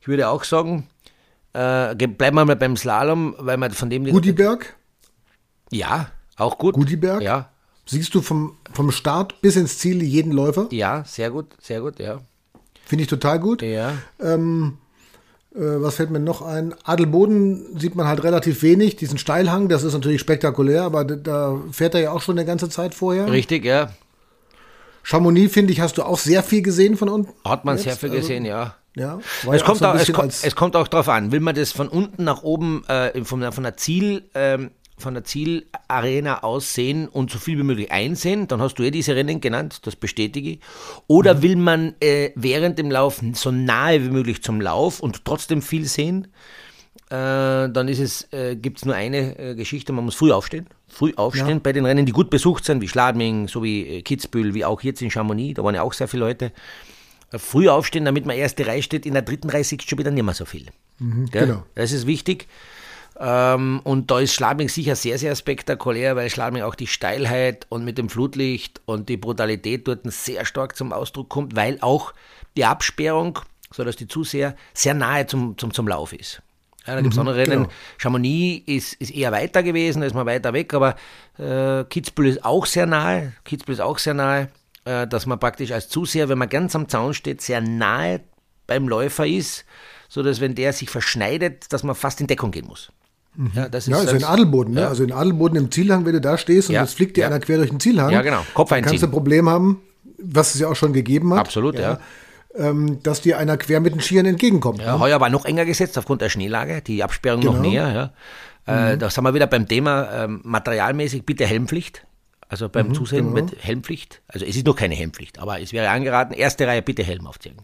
Ich 0.00 0.08
würde 0.08 0.28
auch 0.28 0.44
sagen, 0.44 0.86
äh, 1.52 1.94
bleiben 1.94 2.36
wir 2.36 2.44
mal 2.44 2.56
beim 2.56 2.76
Slalom, 2.76 3.34
weil 3.38 3.56
man 3.56 3.72
von 3.72 3.90
dem. 3.90 4.04
Gudiberg? 4.04 4.74
Ja, 5.70 6.10
auch 6.36 6.58
gut. 6.58 6.74
Gudiberg? 6.74 7.22
Ja. 7.22 7.50
Siehst 7.86 8.14
du 8.14 8.20
vom, 8.20 8.56
vom 8.72 8.90
Start 8.90 9.40
bis 9.40 9.56
ins 9.56 9.78
Ziel 9.78 10.02
jeden 10.02 10.32
Läufer? 10.32 10.68
Ja, 10.72 11.04
sehr 11.06 11.30
gut, 11.30 11.46
sehr 11.60 11.80
gut, 11.80 12.00
ja. 12.00 12.20
Finde 12.84 13.02
ich 13.02 13.08
total 13.08 13.38
gut. 13.38 13.62
Ja. 13.62 13.94
Ähm, 14.20 14.78
äh, 15.54 15.60
was 15.60 15.94
fällt 15.94 16.10
mir 16.10 16.20
noch 16.20 16.42
ein? 16.42 16.74
Adelboden 16.84 17.78
sieht 17.78 17.94
man 17.94 18.06
halt 18.06 18.24
relativ 18.24 18.62
wenig, 18.62 18.96
diesen 18.96 19.18
Steilhang, 19.18 19.68
das 19.68 19.84
ist 19.84 19.94
natürlich 19.94 20.20
spektakulär, 20.20 20.82
aber 20.82 21.04
da 21.04 21.60
fährt 21.70 21.94
er 21.94 22.00
ja 22.00 22.12
auch 22.12 22.22
schon 22.22 22.36
eine 22.36 22.46
ganze 22.46 22.68
Zeit 22.68 22.94
vorher. 22.94 23.30
Richtig, 23.30 23.64
ja. 23.64 23.90
Chamonix, 25.02 25.52
finde 25.52 25.72
ich, 25.72 25.80
hast 25.80 25.98
du 25.98 26.02
auch 26.02 26.18
sehr 26.18 26.42
viel 26.42 26.62
gesehen 26.62 26.96
von 26.96 27.08
unten. 27.08 27.32
Hat 27.44 27.64
man 27.64 27.76
jetzt? 27.76 27.84
sehr 27.84 27.96
viel 27.96 28.10
gesehen, 28.10 28.44
also, 28.44 28.48
ja. 28.48 28.74
Ja, 28.96 29.18
es, 29.52 29.62
kommt 29.62 29.78
so 29.78 29.84
auch, 29.84 29.94
es, 29.94 30.10
kommt, 30.10 30.32
es 30.42 30.56
kommt 30.56 30.74
auch 30.74 30.88
darauf 30.88 31.10
an, 31.10 31.30
will 31.30 31.40
man 31.40 31.54
das 31.54 31.70
von 31.70 31.86
unten 31.86 32.24
nach 32.24 32.42
oben 32.42 32.82
äh, 32.88 33.22
von, 33.24 33.52
von, 33.52 33.62
der 33.62 33.76
Ziel, 33.76 34.24
ähm, 34.34 34.70
von 34.98 35.14
der 35.14 35.24
Zielarena 35.24 36.42
aus 36.42 36.74
sehen 36.74 37.08
und 37.08 37.30
so 37.30 37.38
viel 37.38 37.58
wie 37.58 37.62
möglich 37.62 37.92
einsehen, 37.92 38.48
dann 38.48 38.60
hast 38.60 38.76
du 38.76 38.82
eh 38.82 38.90
diese 38.90 39.14
Rennen 39.14 39.40
genannt, 39.40 39.80
das 39.82 39.94
bestätige 39.94 40.50
ich. 40.50 40.60
Oder 41.06 41.34
mhm. 41.34 41.42
will 41.42 41.56
man 41.56 41.94
äh, 42.00 42.30
während 42.34 42.78
dem 42.78 42.90
Lauf 42.90 43.20
so 43.34 43.50
nahe 43.50 44.02
wie 44.02 44.10
möglich 44.10 44.42
zum 44.42 44.60
Lauf 44.60 45.00
und 45.00 45.24
trotzdem 45.24 45.60
viel 45.60 45.84
sehen, 45.84 46.28
äh, 47.10 47.68
dann 47.68 47.88
ist 47.88 48.00
es, 48.00 48.32
äh, 48.32 48.56
gibt 48.56 48.78
es 48.78 48.84
nur 48.84 48.94
eine 48.94 49.38
äh, 49.38 49.54
Geschichte, 49.54 49.92
man 49.92 50.04
muss 50.04 50.14
früh 50.14 50.32
aufstehen. 50.32 50.66
Früh 50.88 51.12
aufstehen 51.14 51.48
ja. 51.48 51.58
bei 51.62 51.72
den 51.72 51.84
Rennen, 51.84 52.06
die 52.06 52.12
gut 52.12 52.30
besucht 52.30 52.64
sind, 52.64 52.80
wie 52.80 52.88
Schladming, 52.88 53.48
so 53.48 53.62
wie 53.62 53.86
äh, 53.86 54.02
Kitzbühel, 54.02 54.54
wie 54.54 54.64
auch 54.64 54.82
jetzt 54.82 55.02
in 55.02 55.10
Chamonix, 55.10 55.56
da 55.56 55.64
waren 55.64 55.74
ja 55.74 55.82
auch 55.82 55.92
sehr 55.92 56.08
viele 56.08 56.24
Leute 56.24 56.52
früh 57.32 57.68
aufstehen, 57.68 58.04
damit 58.04 58.24
man 58.24 58.36
erste 58.36 58.66
Reihe 58.66 58.82
steht. 58.82 59.04
In 59.04 59.12
der 59.12 59.22
dritten 59.22 59.50
Reihe 59.50 59.64
siehst 59.64 59.82
du 59.82 59.88
schon 59.88 59.98
wieder 59.98 60.10
nicht 60.10 60.24
mehr 60.24 60.34
so 60.34 60.44
viel. 60.44 60.66
Mhm, 60.98 61.28
genau. 61.30 61.64
Das 61.74 61.92
ist 61.92 62.06
wichtig. 62.06 62.46
Ähm, 63.18 63.80
und 63.84 64.10
da 64.10 64.20
ist 64.20 64.34
Schladming 64.34 64.68
sicher 64.68 64.94
sehr, 64.94 65.18
sehr 65.18 65.34
spektakulär, 65.34 66.16
weil 66.16 66.28
Schladming 66.28 66.62
auch 66.62 66.74
die 66.74 66.86
Steilheit 66.86 67.66
und 67.68 67.84
mit 67.84 67.98
dem 67.98 68.08
Flutlicht 68.08 68.80
und 68.84 69.08
die 69.08 69.16
Brutalität 69.16 69.88
dort 69.88 70.00
sehr 70.12 70.44
stark 70.44 70.76
zum 70.76 70.92
Ausdruck 70.92 71.28
kommt, 71.28 71.56
weil 71.56 71.78
auch 71.80 72.12
die 72.56 72.64
Absperrung, 72.64 73.38
sodass 73.72 73.96
die 73.96 74.08
Zuseher 74.08 74.54
sehr 74.74 74.94
nahe 74.94 75.26
zum, 75.26 75.56
zum, 75.56 75.72
zum 75.72 75.88
Lauf 75.88 76.12
ist. 76.12 76.42
Ja, 76.86 76.94
da 76.94 77.00
gibt 77.00 77.14
es 77.14 77.16
mhm, 77.16 77.28
andere 77.28 77.36
Rennen. 77.38 77.62
Genau. 77.64 77.74
Chamonix 77.98 78.62
ist, 78.66 78.92
ist 78.94 79.10
eher 79.10 79.32
weiter 79.32 79.62
gewesen, 79.62 80.00
da 80.00 80.06
ist 80.06 80.14
man 80.14 80.26
weiter 80.26 80.52
weg, 80.52 80.72
aber 80.74 80.94
äh, 81.38 81.84
Kitzbühel 81.84 82.30
ist 82.30 82.44
auch 82.44 82.66
sehr 82.66 82.86
nahe. 82.86 83.32
Kitzbühel 83.44 83.74
ist 83.74 83.80
auch 83.80 83.98
sehr 83.98 84.14
nahe. 84.14 84.48
Äh, 84.86 85.08
dass 85.08 85.26
man 85.26 85.40
praktisch 85.40 85.72
als 85.72 85.88
Zuseher, 85.88 86.28
wenn 86.28 86.38
man 86.38 86.48
ganz 86.48 86.76
am 86.76 86.88
Zaun 86.88 87.12
steht, 87.12 87.42
sehr 87.42 87.60
nahe 87.60 88.20
beim 88.68 88.88
Läufer 88.88 89.26
ist, 89.26 89.64
so 90.08 90.22
dass 90.22 90.40
wenn 90.40 90.54
der 90.54 90.72
sich 90.72 90.90
verschneidet, 90.90 91.72
dass 91.72 91.82
man 91.82 91.96
fast 91.96 92.20
in 92.20 92.28
Deckung 92.28 92.52
gehen 92.52 92.66
muss. 92.66 92.92
Mhm. 93.36 93.50
Ja, 93.54 93.68
das 93.68 93.86
ist 93.86 93.90
ja, 93.92 93.98
also 93.98 94.16
in 94.16 94.24
Adelboden, 94.24 94.74
ne? 94.74 94.88
also 94.88 95.04
in 95.04 95.12
Adelboden 95.12 95.56
im 95.56 95.70
Zielhang, 95.70 96.04
wenn 96.06 96.12
du 96.12 96.20
da 96.20 96.38
stehst 96.38 96.68
und 96.68 96.74
ja, 96.74 96.86
fliegt 96.86 97.16
dir 97.16 97.22
ja. 97.22 97.26
einer 97.28 97.40
quer 97.40 97.58
durch 97.58 97.70
den 97.70 97.80
Zielhang, 97.80 98.10
ja, 98.10 98.22
genau. 98.22 98.44
Kopf 98.54 98.70
kannst 98.70 99.02
du 99.02 99.06
ein 99.06 99.10
Problem 99.10 99.48
haben, 99.48 99.82
was 100.18 100.54
es 100.54 100.60
ja 100.60 100.68
auch 100.68 100.76
schon 100.76 100.92
gegeben 100.92 101.32
hat. 101.34 101.40
Absolut, 101.40 101.78
ja. 101.78 101.98
ähm, 102.56 103.02
dass 103.02 103.20
dir 103.20 103.38
einer 103.38 103.56
quer 103.56 103.80
mit 103.80 103.92
den 103.92 104.00
Skiern 104.00 104.26
entgegenkommt. 104.26 104.80
Ja, 104.80 104.94
ne? 104.94 105.00
heuer 105.00 105.20
war 105.20 105.28
noch 105.28 105.44
enger 105.44 105.64
gesetzt 105.64 105.98
aufgrund 105.98 106.22
der 106.22 106.30
Schneelage, 106.30 106.80
die 106.82 107.02
Absperrung 107.02 107.42
noch 107.42 107.54
Genau. 107.54 107.68
näher. 107.68 108.12
Ja. 108.66 108.92
Äh, 108.92 108.98
da 108.98 109.10
sind 109.10 109.22
wir 109.22 109.34
wieder 109.34 109.46
beim 109.46 109.68
Thema 109.68 110.24
ähm, 110.24 110.40
materialmäßig 110.42 111.24
bitte 111.24 111.46
Helmpflicht. 111.46 112.06
Also 112.48 112.68
beim 112.68 112.94
Zusehen 112.94 113.34
genau. 113.34 113.46
mit 113.46 113.64
Helmpflicht. 113.64 114.22
Also 114.28 114.46
es 114.46 114.56
ist 114.56 114.66
noch 114.66 114.76
keine 114.76 114.94
Helmpflicht, 114.94 115.40
aber 115.40 115.60
es 115.60 115.72
wäre 115.72 115.88
angeraten, 115.88 116.32
erste 116.32 116.66
Reihe 116.66 116.80
bitte 116.80 117.02
Helm 117.02 117.26
aufziehen. 117.26 117.56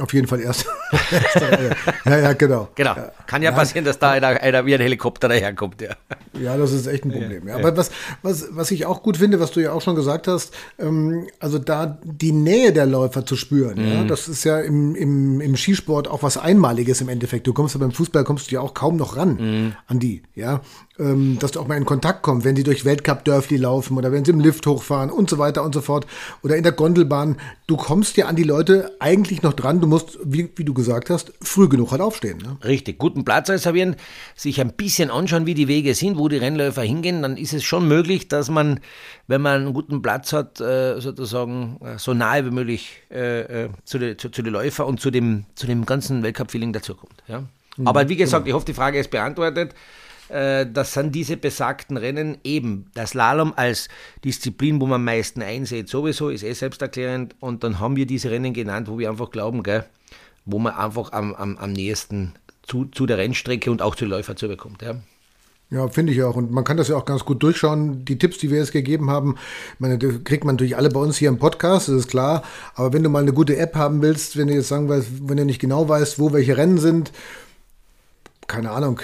Auf 0.00 0.14
jeden 0.14 0.26
Fall 0.26 0.40
erst. 0.48 0.64
ja, 2.06 2.18
ja, 2.18 2.32
genau. 2.32 2.68
Genau. 2.74 2.94
Kann 3.26 3.42
ja 3.42 3.52
passieren, 3.52 3.84
dass 3.84 3.98
da 3.98 4.10
einer, 4.12 4.28
einer 4.28 4.64
wie 4.66 4.74
ein 4.74 4.80
Helikopter 4.80 5.28
daherkommt. 5.28 5.80
Ja. 5.82 5.90
Ja, 6.40 6.56
das 6.56 6.72
ist 6.72 6.86
echt 6.86 7.04
ein 7.04 7.12
Problem. 7.12 7.46
Ja, 7.48 7.56
Aber 7.56 7.76
was, 7.76 7.90
was, 8.22 8.46
was 8.52 8.70
ich 8.70 8.86
auch 8.86 9.02
gut 9.02 9.18
finde, 9.18 9.40
was 9.40 9.50
du 9.50 9.60
ja 9.60 9.72
auch 9.72 9.82
schon 9.82 9.94
gesagt 9.94 10.26
hast, 10.28 10.54
ähm, 10.78 11.26
also 11.38 11.58
da 11.58 11.98
die 12.02 12.32
Nähe 12.32 12.72
der 12.72 12.86
Läufer 12.86 13.26
zu 13.26 13.36
spüren, 13.36 13.78
Mhm. 13.78 13.92
ja, 13.92 14.04
das 14.04 14.28
ist 14.28 14.44
ja 14.44 14.60
im, 14.60 14.94
im, 14.94 15.40
im 15.40 15.56
Skisport 15.56 16.08
auch 16.08 16.22
was 16.22 16.36
Einmaliges 16.38 17.00
im 17.02 17.08
Endeffekt. 17.10 17.46
Du 17.46 17.52
kommst 17.52 17.74
ja 17.74 17.80
beim 17.80 17.92
Fußball, 17.92 18.24
kommst 18.24 18.50
du 18.50 18.54
ja 18.54 18.60
auch 18.62 18.72
kaum 18.74 18.96
noch 18.96 19.16
ran 19.16 19.34
Mhm. 19.34 19.72
an 19.86 19.98
die, 19.98 20.22
ja. 20.34 20.60
Ähm, 20.98 21.38
dass 21.40 21.52
du 21.52 21.60
auch 21.60 21.66
mal 21.66 21.78
in 21.78 21.86
Kontakt 21.86 22.20
kommst, 22.22 22.44
wenn 22.44 22.54
sie 22.54 22.64
durch 22.64 22.84
Weltcup-Dörfli 22.84 23.56
laufen 23.56 23.96
oder 23.96 24.12
wenn 24.12 24.26
sie 24.26 24.32
im 24.32 24.40
Lift 24.40 24.66
hochfahren 24.66 25.10
und 25.10 25.30
so 25.30 25.38
weiter 25.38 25.62
und 25.62 25.74
so 25.74 25.80
fort 25.80 26.06
oder 26.42 26.54
in 26.54 26.64
der 26.64 26.72
Gondelbahn. 26.72 27.38
Du 27.66 27.78
kommst 27.78 28.18
ja 28.18 28.26
an 28.26 28.36
die 28.36 28.42
Leute 28.42 28.94
eigentlich 29.00 29.42
noch 29.42 29.54
dran. 29.54 29.80
Du 29.80 29.86
musst, 29.86 30.18
wie, 30.22 30.50
wie 30.54 30.64
du 30.64 30.74
gesagt 30.74 31.08
hast, 31.08 31.32
früh 31.40 31.70
genug 31.70 31.92
halt 31.92 32.02
aufstehen. 32.02 32.36
Ne? 32.38 32.58
Richtig, 32.62 32.98
guten 32.98 33.24
Platz 33.24 33.48
reservieren, 33.48 33.96
sich 34.36 34.60
ein 34.60 34.74
bisschen 34.74 35.10
anschauen, 35.10 35.46
wie 35.46 35.54
die 35.54 35.66
Wege 35.66 35.94
sind, 35.94 36.18
wo 36.18 36.28
die 36.28 36.36
Rennläufer 36.36 36.82
hingehen, 36.82 37.22
dann 37.22 37.38
ist 37.38 37.54
es 37.54 37.64
schon 37.64 37.88
möglich, 37.88 38.28
dass 38.28 38.50
man, 38.50 38.78
wenn 39.28 39.40
man 39.40 39.62
einen 39.62 39.72
guten 39.72 40.02
Platz 40.02 40.34
hat, 40.34 40.60
äh, 40.60 41.00
sozusagen 41.00 41.78
äh, 41.82 41.98
so 41.98 42.12
nahe 42.12 42.44
wie 42.44 42.50
möglich 42.50 43.02
äh, 43.10 43.64
äh, 43.64 43.68
zu 43.84 43.98
den 43.98 44.18
zu, 44.18 44.28
zu 44.28 44.42
den 44.42 44.52
Läufer 44.52 44.86
und 44.86 45.00
zu 45.00 45.10
dem, 45.10 45.46
zu 45.54 45.66
dem 45.66 45.86
ganzen 45.86 46.22
Weltcup-Feeling 46.22 46.74
dazukommt. 46.74 47.22
Ja? 47.28 47.44
Aber 47.84 48.10
wie 48.10 48.16
gesagt, 48.16 48.46
ich 48.46 48.52
hoffe, 48.52 48.66
die 48.66 48.74
Frage 48.74 48.98
ist 48.98 49.10
beantwortet. 49.10 49.74
Äh, 50.32 50.66
Das 50.72 50.92
sind 50.94 51.14
diese 51.14 51.36
besagten 51.36 51.96
Rennen 51.96 52.38
eben. 52.44 52.86
Der 52.96 53.06
Slalom 53.06 53.52
als 53.54 53.88
Disziplin, 54.24 54.80
wo 54.80 54.86
man 54.86 54.96
am 54.96 55.04
meisten 55.04 55.42
einsieht, 55.42 55.88
sowieso, 55.88 56.30
ist 56.30 56.42
eh 56.42 56.52
selbsterklärend. 56.52 57.34
Und 57.40 57.62
dann 57.64 57.78
haben 57.78 57.96
wir 57.96 58.06
diese 58.06 58.30
Rennen 58.30 58.54
genannt, 58.54 58.88
wo 58.88 58.98
wir 58.98 59.10
einfach 59.10 59.30
glauben, 59.30 59.62
gell, 59.62 59.84
wo 60.44 60.58
man 60.58 60.74
einfach 60.74 61.12
am, 61.12 61.34
am, 61.34 61.58
am 61.58 61.72
nächsten 61.72 62.34
zu, 62.62 62.86
zu 62.86 63.06
der 63.06 63.18
Rennstrecke 63.18 63.70
und 63.70 63.82
auch 63.82 63.94
zu 63.94 64.06
Läufer 64.06 64.36
zubekommt. 64.36 64.82
Ja. 64.82 64.96
Ja, 65.70 65.88
finde 65.88 66.12
ich 66.12 66.22
auch. 66.22 66.36
Und 66.36 66.50
man 66.50 66.64
kann 66.64 66.76
das 66.76 66.88
ja 66.88 66.96
auch 66.96 67.06
ganz 67.06 67.24
gut 67.24 67.42
durchschauen. 67.42 68.04
Die 68.04 68.18
Tipps, 68.18 68.36
die 68.36 68.50
wir 68.50 68.58
jetzt 68.58 68.72
gegeben 68.72 69.08
haben, 69.08 69.36
meine, 69.78 69.96
die 69.96 70.22
kriegt 70.22 70.44
man 70.44 70.56
natürlich 70.56 70.76
alle 70.76 70.90
bei 70.90 71.00
uns 71.00 71.16
hier 71.16 71.30
im 71.30 71.38
Podcast, 71.38 71.88
das 71.88 71.94
ist 71.94 72.08
klar. 72.08 72.42
Aber 72.74 72.92
wenn 72.92 73.02
du 73.02 73.08
mal 73.08 73.22
eine 73.22 73.32
gute 73.32 73.56
App 73.56 73.74
haben 73.74 74.02
willst, 74.02 74.36
wenn 74.36 74.48
du 74.48 74.54
jetzt 74.54 74.68
sagen 74.68 74.90
weißt, 74.90 75.28
wenn 75.28 75.38
du 75.38 75.46
nicht 75.46 75.60
genau 75.60 75.88
weißt, 75.88 76.18
wo 76.18 76.34
welche 76.34 76.58
Rennen 76.58 76.76
sind, 76.76 77.10
keine 78.48 78.70
Ahnung, 78.70 79.00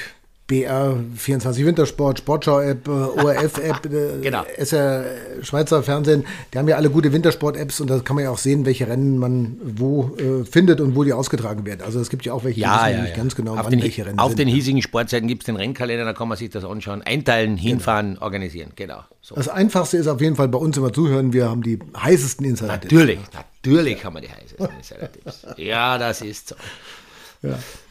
BR24 0.48 1.64
Wintersport, 1.66 2.18
Sportschau-App, 2.18 2.88
äh, 2.88 2.90
ORF-App, 3.22 3.86
äh, 3.86 4.20
Genau. 4.22 4.44
SR 4.56 5.04
Schweizer 5.42 5.82
Fernsehen, 5.82 6.24
die 6.52 6.58
haben 6.58 6.68
ja 6.68 6.76
alle 6.76 6.90
gute 6.90 7.12
Wintersport-Apps 7.12 7.80
und 7.80 7.90
da 7.90 7.98
kann 8.00 8.16
man 8.16 8.24
ja 8.24 8.30
auch 8.30 8.38
sehen, 8.38 8.64
welche 8.64 8.88
Rennen 8.88 9.18
man 9.18 9.56
wo 9.62 10.16
äh, 10.16 10.44
findet 10.44 10.80
und 10.80 10.96
wo 10.96 11.04
die 11.04 11.12
ausgetragen 11.12 11.66
werden. 11.66 11.82
Also 11.84 12.00
es 12.00 12.08
gibt 12.08 12.24
ja 12.24 12.32
auch 12.32 12.44
welche, 12.44 12.60
die 12.60 12.66
wissen 12.66 13.02
nicht 13.02 13.14
ganz 13.16 13.34
genau, 13.34 13.52
auf 13.56 13.64
wann 13.64 13.70
den, 13.70 13.82
welche 13.82 14.06
Rennen 14.06 14.18
Auf 14.18 14.30
sind. 14.30 14.38
den 14.40 14.48
hiesigen 14.48 14.80
Sportseiten 14.82 15.28
gibt 15.28 15.42
es 15.42 15.46
den 15.46 15.56
Rennkalender, 15.56 16.04
da 16.04 16.12
kann 16.14 16.28
man 16.28 16.38
sich 16.38 16.50
das 16.50 16.64
anschauen, 16.64 17.02
einteilen, 17.02 17.56
hinfahren, 17.56 18.18
organisieren. 18.18 18.70
Genau. 18.76 19.00
So. 19.20 19.34
Das 19.34 19.48
Einfachste 19.48 19.98
ist 19.98 20.06
auf 20.06 20.20
jeden 20.20 20.36
Fall 20.36 20.48
bei 20.48 20.58
uns 20.58 20.76
immer 20.78 20.92
zuhören. 20.92 21.32
Wir 21.34 21.50
haben 21.50 21.62
die 21.62 21.78
heißesten 21.96 22.46
Insider. 22.46 22.68
Natürlich, 22.68 23.18
natürlich 23.34 24.04
haben 24.04 24.14
wir 24.14 24.22
die 24.22 24.30
heißesten 24.30 24.68
Insider-Tipps. 24.78 25.46
Ja, 25.58 25.98
das 25.98 26.22
ist 26.22 26.48
so. 26.48 26.54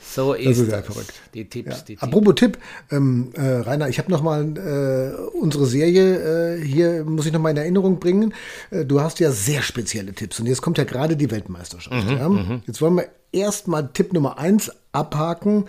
So 0.09 0.33
ist 0.33 0.47
Das 0.49 0.57
ist 0.59 0.71
ja 0.71 0.81
verrückt. 0.81 1.13
Die 1.33 1.45
Tipps, 1.49 1.83
die 1.85 1.93
Tipps. 1.93 2.03
Apropos 2.03 2.35
Tipp, 2.35 2.57
ähm, 2.91 3.29
äh, 3.35 3.41
Rainer, 3.41 3.87
ich 3.89 3.99
habe 3.99 4.09
nochmal 4.11 4.43
äh, 4.57 5.37
unsere 5.37 5.65
Serie 5.65 6.55
äh, 6.57 6.65
hier, 6.65 7.03
muss 7.03 7.25
ich 7.25 7.33
nochmal 7.33 7.51
in 7.51 7.57
Erinnerung 7.57 7.99
bringen. 7.99 8.33
Äh, 8.71 8.85
du 8.85 9.01
hast 9.01 9.19
ja 9.19 9.31
sehr 9.31 9.61
spezielle 9.61 10.13
Tipps 10.13 10.39
und 10.39 10.47
jetzt 10.47 10.61
kommt 10.61 10.77
ja 10.77 10.85
gerade 10.85 11.17
die 11.17 11.29
Weltmeisterschaft. 11.29 12.07
Mhm, 12.09 12.17
ja? 12.17 12.61
Jetzt 12.65 12.81
wollen 12.81 12.95
wir 12.95 13.09
erstmal 13.31 13.89
Tipp 13.93 14.13
Nummer 14.13 14.37
eins 14.37 14.71
abhaken. 14.91 15.65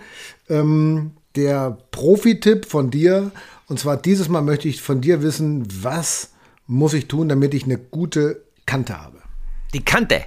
Ähm, 0.49 1.11
der 1.35 1.77
Profi-Tipp 1.91 2.65
von 2.65 2.89
dir. 2.89 3.31
Und 3.67 3.79
zwar 3.79 3.97
dieses 3.97 4.29
Mal 4.29 4.41
möchte 4.41 4.67
ich 4.67 4.81
von 4.81 4.99
dir 5.01 5.21
wissen, 5.21 5.67
was 5.83 6.31
muss 6.65 6.93
ich 6.93 7.07
tun, 7.07 7.29
damit 7.29 7.53
ich 7.53 7.65
eine 7.65 7.77
gute 7.77 8.41
Kante 8.65 8.99
habe? 8.99 9.19
Die 9.73 9.83
Kante. 9.85 10.23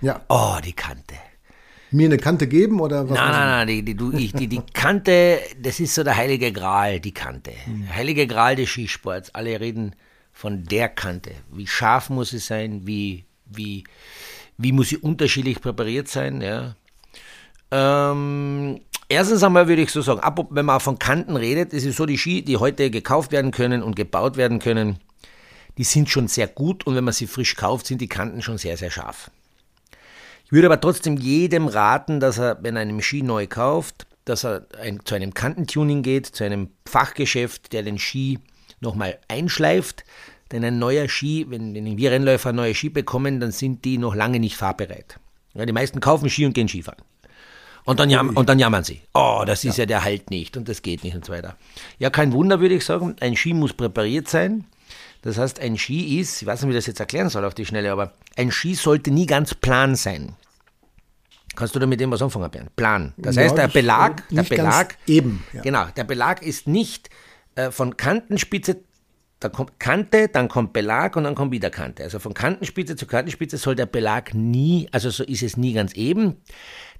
Ja, 0.00 0.20
Oh, 0.28 0.56
die 0.64 0.72
Kante. 0.72 1.14
Mir 1.90 2.06
eine 2.06 2.18
Kante 2.18 2.46
geben 2.46 2.80
oder 2.80 3.08
was? 3.08 3.16
Nein, 3.16 3.30
nein, 3.30 3.48
nein, 3.48 3.66
die, 3.68 3.82
die, 3.82 3.94
du, 3.94 4.12
ich, 4.12 4.32
die, 4.32 4.48
die 4.48 4.60
Kante, 4.72 5.38
das 5.60 5.80
ist 5.80 5.94
so 5.94 6.02
der 6.02 6.16
heilige 6.16 6.52
Gral, 6.52 7.00
die 7.00 7.12
Kante. 7.12 7.52
Der 7.66 7.96
heilige 7.96 8.26
Gral 8.26 8.56
des 8.56 8.68
Skisports. 8.68 9.34
Alle 9.34 9.58
reden 9.60 9.94
von 10.32 10.64
der 10.64 10.88
Kante. 10.88 11.32
Wie 11.50 11.66
scharf 11.66 12.10
muss 12.10 12.30
sie 12.30 12.38
sein? 12.38 12.86
Wie, 12.86 13.24
wie, 13.46 13.84
wie 14.58 14.72
muss 14.72 14.88
sie 14.90 14.98
unterschiedlich 14.98 15.60
präpariert 15.60 16.08
sein? 16.08 16.40
Ja. 16.40 16.76
Ähm, 17.70 18.80
erstens 19.08 19.42
einmal 19.42 19.68
würde 19.68 19.82
ich 19.82 19.90
so 19.90 20.02
sagen, 20.02 20.20
ab, 20.20 20.46
wenn 20.50 20.66
man 20.66 20.80
von 20.80 20.98
Kanten 20.98 21.36
redet, 21.36 21.72
ist 21.72 21.86
es 21.86 21.96
so, 21.96 22.06
die 22.06 22.18
Ski, 22.18 22.42
die 22.42 22.56
heute 22.56 22.90
gekauft 22.90 23.32
werden 23.32 23.50
können 23.50 23.82
und 23.82 23.96
gebaut 23.96 24.36
werden 24.36 24.58
können, 24.58 24.98
die 25.78 25.84
sind 25.84 26.08
schon 26.08 26.28
sehr 26.28 26.46
gut 26.46 26.86
und 26.86 26.94
wenn 26.94 27.04
man 27.04 27.14
sie 27.14 27.26
frisch 27.26 27.56
kauft, 27.56 27.86
sind 27.86 28.00
die 28.00 28.08
Kanten 28.08 28.42
schon 28.42 28.58
sehr, 28.58 28.76
sehr 28.76 28.90
scharf. 28.90 29.30
Ich 30.46 30.52
würde 30.52 30.68
aber 30.68 30.80
trotzdem 30.80 31.16
jedem 31.16 31.66
raten, 31.66 32.20
dass 32.20 32.38
er, 32.38 32.58
wenn 32.62 32.76
er 32.76 32.82
einen 32.82 33.02
Ski 33.02 33.22
neu 33.22 33.48
kauft, 33.48 34.06
dass 34.24 34.44
er 34.44 34.66
ein, 34.80 35.00
zu 35.04 35.16
einem 35.16 35.34
Kantentuning 35.34 36.02
geht, 36.02 36.26
zu 36.26 36.44
einem 36.44 36.70
Fachgeschäft, 36.86 37.72
der 37.72 37.82
den 37.82 37.98
Ski 37.98 38.38
nochmal 38.80 39.18
einschleift. 39.26 40.04
Denn 40.52 40.64
ein 40.64 40.78
neuer 40.78 41.08
Ski, 41.08 41.46
wenn, 41.48 41.74
wenn 41.74 41.98
wir 41.98 42.12
Rennläufer 42.12 42.52
neue 42.52 42.76
Ski 42.76 42.90
bekommen, 42.90 43.40
dann 43.40 43.50
sind 43.50 43.84
die 43.84 43.98
noch 43.98 44.14
lange 44.14 44.38
nicht 44.38 44.56
fahrbereit. 44.56 45.18
Ja, 45.54 45.66
die 45.66 45.72
meisten 45.72 45.98
kaufen 45.98 46.30
Ski 46.30 46.46
und 46.46 46.52
gehen 46.52 46.68
Skifahren. 46.68 47.02
Und 47.84 47.98
dann, 47.98 48.10
jam 48.10 48.30
und 48.30 48.48
dann 48.48 48.58
jammern 48.60 48.84
sie. 48.84 49.00
Oh, 49.14 49.42
das 49.44 49.64
ist 49.64 49.78
ja. 49.78 49.86
der 49.86 50.04
Halt 50.04 50.30
nicht 50.30 50.56
und 50.56 50.68
das 50.68 50.82
geht 50.82 51.02
nicht 51.02 51.16
und 51.16 51.24
so 51.24 51.32
weiter. 51.32 51.56
Ja, 51.98 52.10
kein 52.10 52.32
Wunder, 52.32 52.60
würde 52.60 52.76
ich 52.76 52.84
sagen. 52.84 53.16
Ein 53.20 53.36
Ski 53.36 53.52
muss 53.52 53.72
präpariert 53.72 54.28
sein. 54.28 54.64
Das 55.26 55.38
heißt, 55.38 55.60
ein 55.60 55.76
Ski 55.76 56.20
ist, 56.20 56.40
ich 56.42 56.46
weiß 56.46 56.62
nicht, 56.62 56.68
wie 56.68 56.72
ich 56.72 56.78
das 56.78 56.86
jetzt 56.86 57.00
erklären 57.00 57.28
soll 57.28 57.44
auf 57.44 57.54
die 57.54 57.66
Schnelle, 57.66 57.90
aber 57.90 58.12
ein 58.36 58.50
Ski 58.52 58.74
sollte 58.74 59.10
nie 59.10 59.26
ganz 59.26 59.54
plan 59.54 59.96
sein. 59.96 60.36
Kannst 61.54 61.74
du 61.74 61.78
da 61.78 61.86
mit 61.86 62.00
dem 62.00 62.10
was 62.10 62.20
anfangen, 62.22 62.50
Bernd? 62.50 62.76
Plan. 62.76 63.14
Das 63.16 63.36
Ja, 63.36 63.42
heißt, 63.42 63.56
der 63.56 63.68
Belag, 63.68 64.28
der 64.28 64.42
Belag, 64.42 64.96
eben, 65.06 65.42
ja. 65.52 65.62
genau, 65.62 65.86
der 65.96 66.04
Belag 66.04 66.42
ist 66.42 66.68
nicht 66.68 67.08
äh, 67.54 67.70
von 67.70 67.96
Kantenspitze, 67.96 68.76
da 69.40 69.48
kommt 69.48 69.80
Kante, 69.80 70.28
dann 70.28 70.48
kommt 70.48 70.72
Belag 70.72 71.16
und 71.16 71.24
dann 71.24 71.34
kommt 71.34 71.52
wieder 71.52 71.70
Kante. 71.70 72.02
Also 72.04 72.18
von 72.18 72.32
Kantenspitze 72.34 72.94
zu 72.96 73.06
Kantenspitze 73.06 73.56
soll 73.56 73.74
der 73.74 73.86
Belag 73.86 74.32
nie, 74.34 74.88
also 74.92 75.10
so 75.10 75.24
ist 75.24 75.42
es 75.42 75.56
nie 75.56 75.72
ganz 75.72 75.92
eben. 75.94 76.36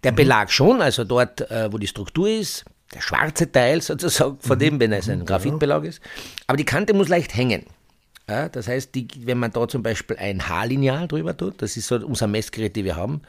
Der 0.05 0.13
Mhm. 0.13 0.17
Belag 0.17 0.51
schon, 0.51 0.81
also 0.83 1.05
dort, 1.05 1.49
äh, 1.51 1.71
wo 1.73 1.79
die 1.79 1.87
Struktur 1.87 2.29
ist, 2.29 2.65
der 2.95 3.01
schwarze 3.03 3.51
Teil 3.53 3.83
sozusagen 3.83 4.39
von 4.41 4.57
Mhm. 4.57 4.61
dem, 4.61 4.81
wenn 4.81 4.93
es 4.93 5.09
ein 5.09 5.25
Graphitbelag 5.27 5.85
ist. 5.85 6.01
Aber 6.47 6.57
die 6.57 6.65
Kante 6.65 6.93
muss 6.95 7.09
leicht 7.09 7.37
hängen. 7.37 7.65
Ja, 8.29 8.49
das 8.49 8.67
heißt, 8.67 8.93
die, 8.97 9.07
wenn 9.25 9.39
man 9.39 9.53
da 9.53 9.69
zum 9.69 9.85
Beispiel 9.85 10.17
ein 10.17 10.49
Haarlineal 10.49 11.07
drüber 11.07 11.37
tut, 11.37 11.63
das 11.63 11.77
ist 11.77 11.87
so 11.87 11.95
unser 11.95 12.27
Messgerät, 12.27 12.75
die 12.75 12.85
wir 12.85 12.97
haben, 12.97 13.23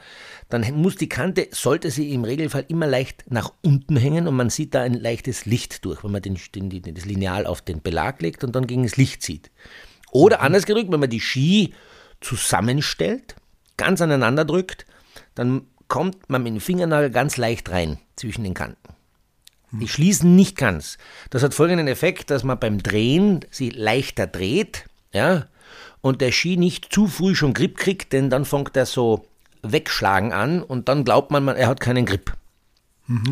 dann 0.48 0.62
muss 0.74 0.96
die 0.96 1.08
Kante, 1.08 1.46
sollte 1.52 1.92
sie 1.92 2.12
im 2.12 2.24
Regelfall 2.24 2.64
immer 2.66 2.88
leicht 2.88 3.30
nach 3.30 3.52
unten 3.62 3.96
hängen 3.96 4.26
und 4.26 4.34
man 4.34 4.50
sieht 4.50 4.74
da 4.74 4.82
ein 4.82 4.94
leichtes 4.94 5.46
Licht 5.46 5.84
durch, 5.84 6.02
wenn 6.02 6.10
man 6.10 6.22
den, 6.22 6.36
den, 6.52 6.94
das 6.94 7.04
Lineal 7.04 7.46
auf 7.46 7.62
den 7.62 7.80
Belag 7.80 8.20
legt 8.20 8.42
und 8.42 8.56
dann 8.56 8.66
gegen 8.66 8.82
das 8.82 8.96
Licht 8.96 9.22
zieht. 9.22 9.52
Oder 10.10 10.40
anders 10.40 10.66
gedrückt, 10.66 10.90
wenn 10.90 10.98
man 10.98 11.10
die 11.10 11.20
Ski 11.20 11.74
zusammenstellt, 12.20 13.36
ganz 13.76 14.02
aneinander 14.02 14.44
drückt, 14.44 14.84
dann 15.36 15.62
kommt 15.86 16.28
man 16.28 16.42
mit 16.42 16.54
dem 16.54 16.60
Fingernagel 16.60 17.10
ganz 17.10 17.36
leicht 17.36 17.70
rein 17.70 17.98
zwischen 18.16 18.42
den 18.42 18.54
Kanten. 18.54 18.97
Die 19.70 19.88
schließen 19.88 20.34
nicht 20.34 20.56
ganz. 20.56 20.96
Das 21.30 21.42
hat 21.42 21.54
folgenden 21.54 21.88
Effekt, 21.88 22.30
dass 22.30 22.42
man 22.42 22.58
beim 22.58 22.82
Drehen 22.82 23.44
sie 23.50 23.70
leichter 23.70 24.26
dreht, 24.26 24.86
ja, 25.12 25.46
und 26.00 26.20
der 26.20 26.32
Ski 26.32 26.56
nicht 26.56 26.92
zu 26.92 27.06
früh 27.06 27.34
schon 27.34 27.54
Grip 27.54 27.76
kriegt, 27.76 28.12
denn 28.12 28.30
dann 28.30 28.44
fängt 28.44 28.76
er 28.76 28.86
so 28.86 29.26
wegschlagen 29.62 30.32
an 30.32 30.62
und 30.62 30.88
dann 30.88 31.04
glaubt 31.04 31.30
man, 31.30 31.44
man 31.44 31.56
er 31.56 31.68
hat 31.68 31.80
keinen 31.80 32.06
Grip. 32.06 32.32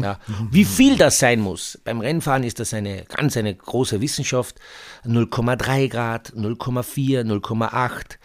Ja. 0.00 0.18
Wie 0.50 0.64
viel 0.64 0.96
das 0.96 1.18
sein 1.18 1.38
muss, 1.40 1.78
beim 1.84 2.00
Rennfahren 2.00 2.44
ist 2.44 2.60
das 2.60 2.72
eine 2.72 3.04
ganz 3.04 3.36
eine 3.36 3.54
große 3.54 4.00
Wissenschaft. 4.00 4.58
0,3 5.04 5.88
Grad, 5.88 6.32
0,4, 6.34 7.24
0,8 7.24 8.16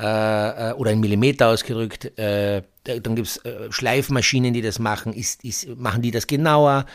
äh, 0.00 0.70
äh, 0.70 0.72
oder 0.72 0.90
ein 0.92 1.00
Millimeter 1.00 1.48
ausgedrückt. 1.48 2.18
Äh, 2.18 2.62
dann 2.84 3.16
gibt 3.16 3.28
es 3.28 3.36
äh, 3.44 3.70
Schleifmaschinen, 3.70 4.54
die 4.54 4.62
das 4.62 4.78
machen. 4.78 5.12
Ist, 5.12 5.44
ist, 5.44 5.68
machen 5.76 6.00
die 6.00 6.10
das 6.10 6.26
genauer 6.26 6.86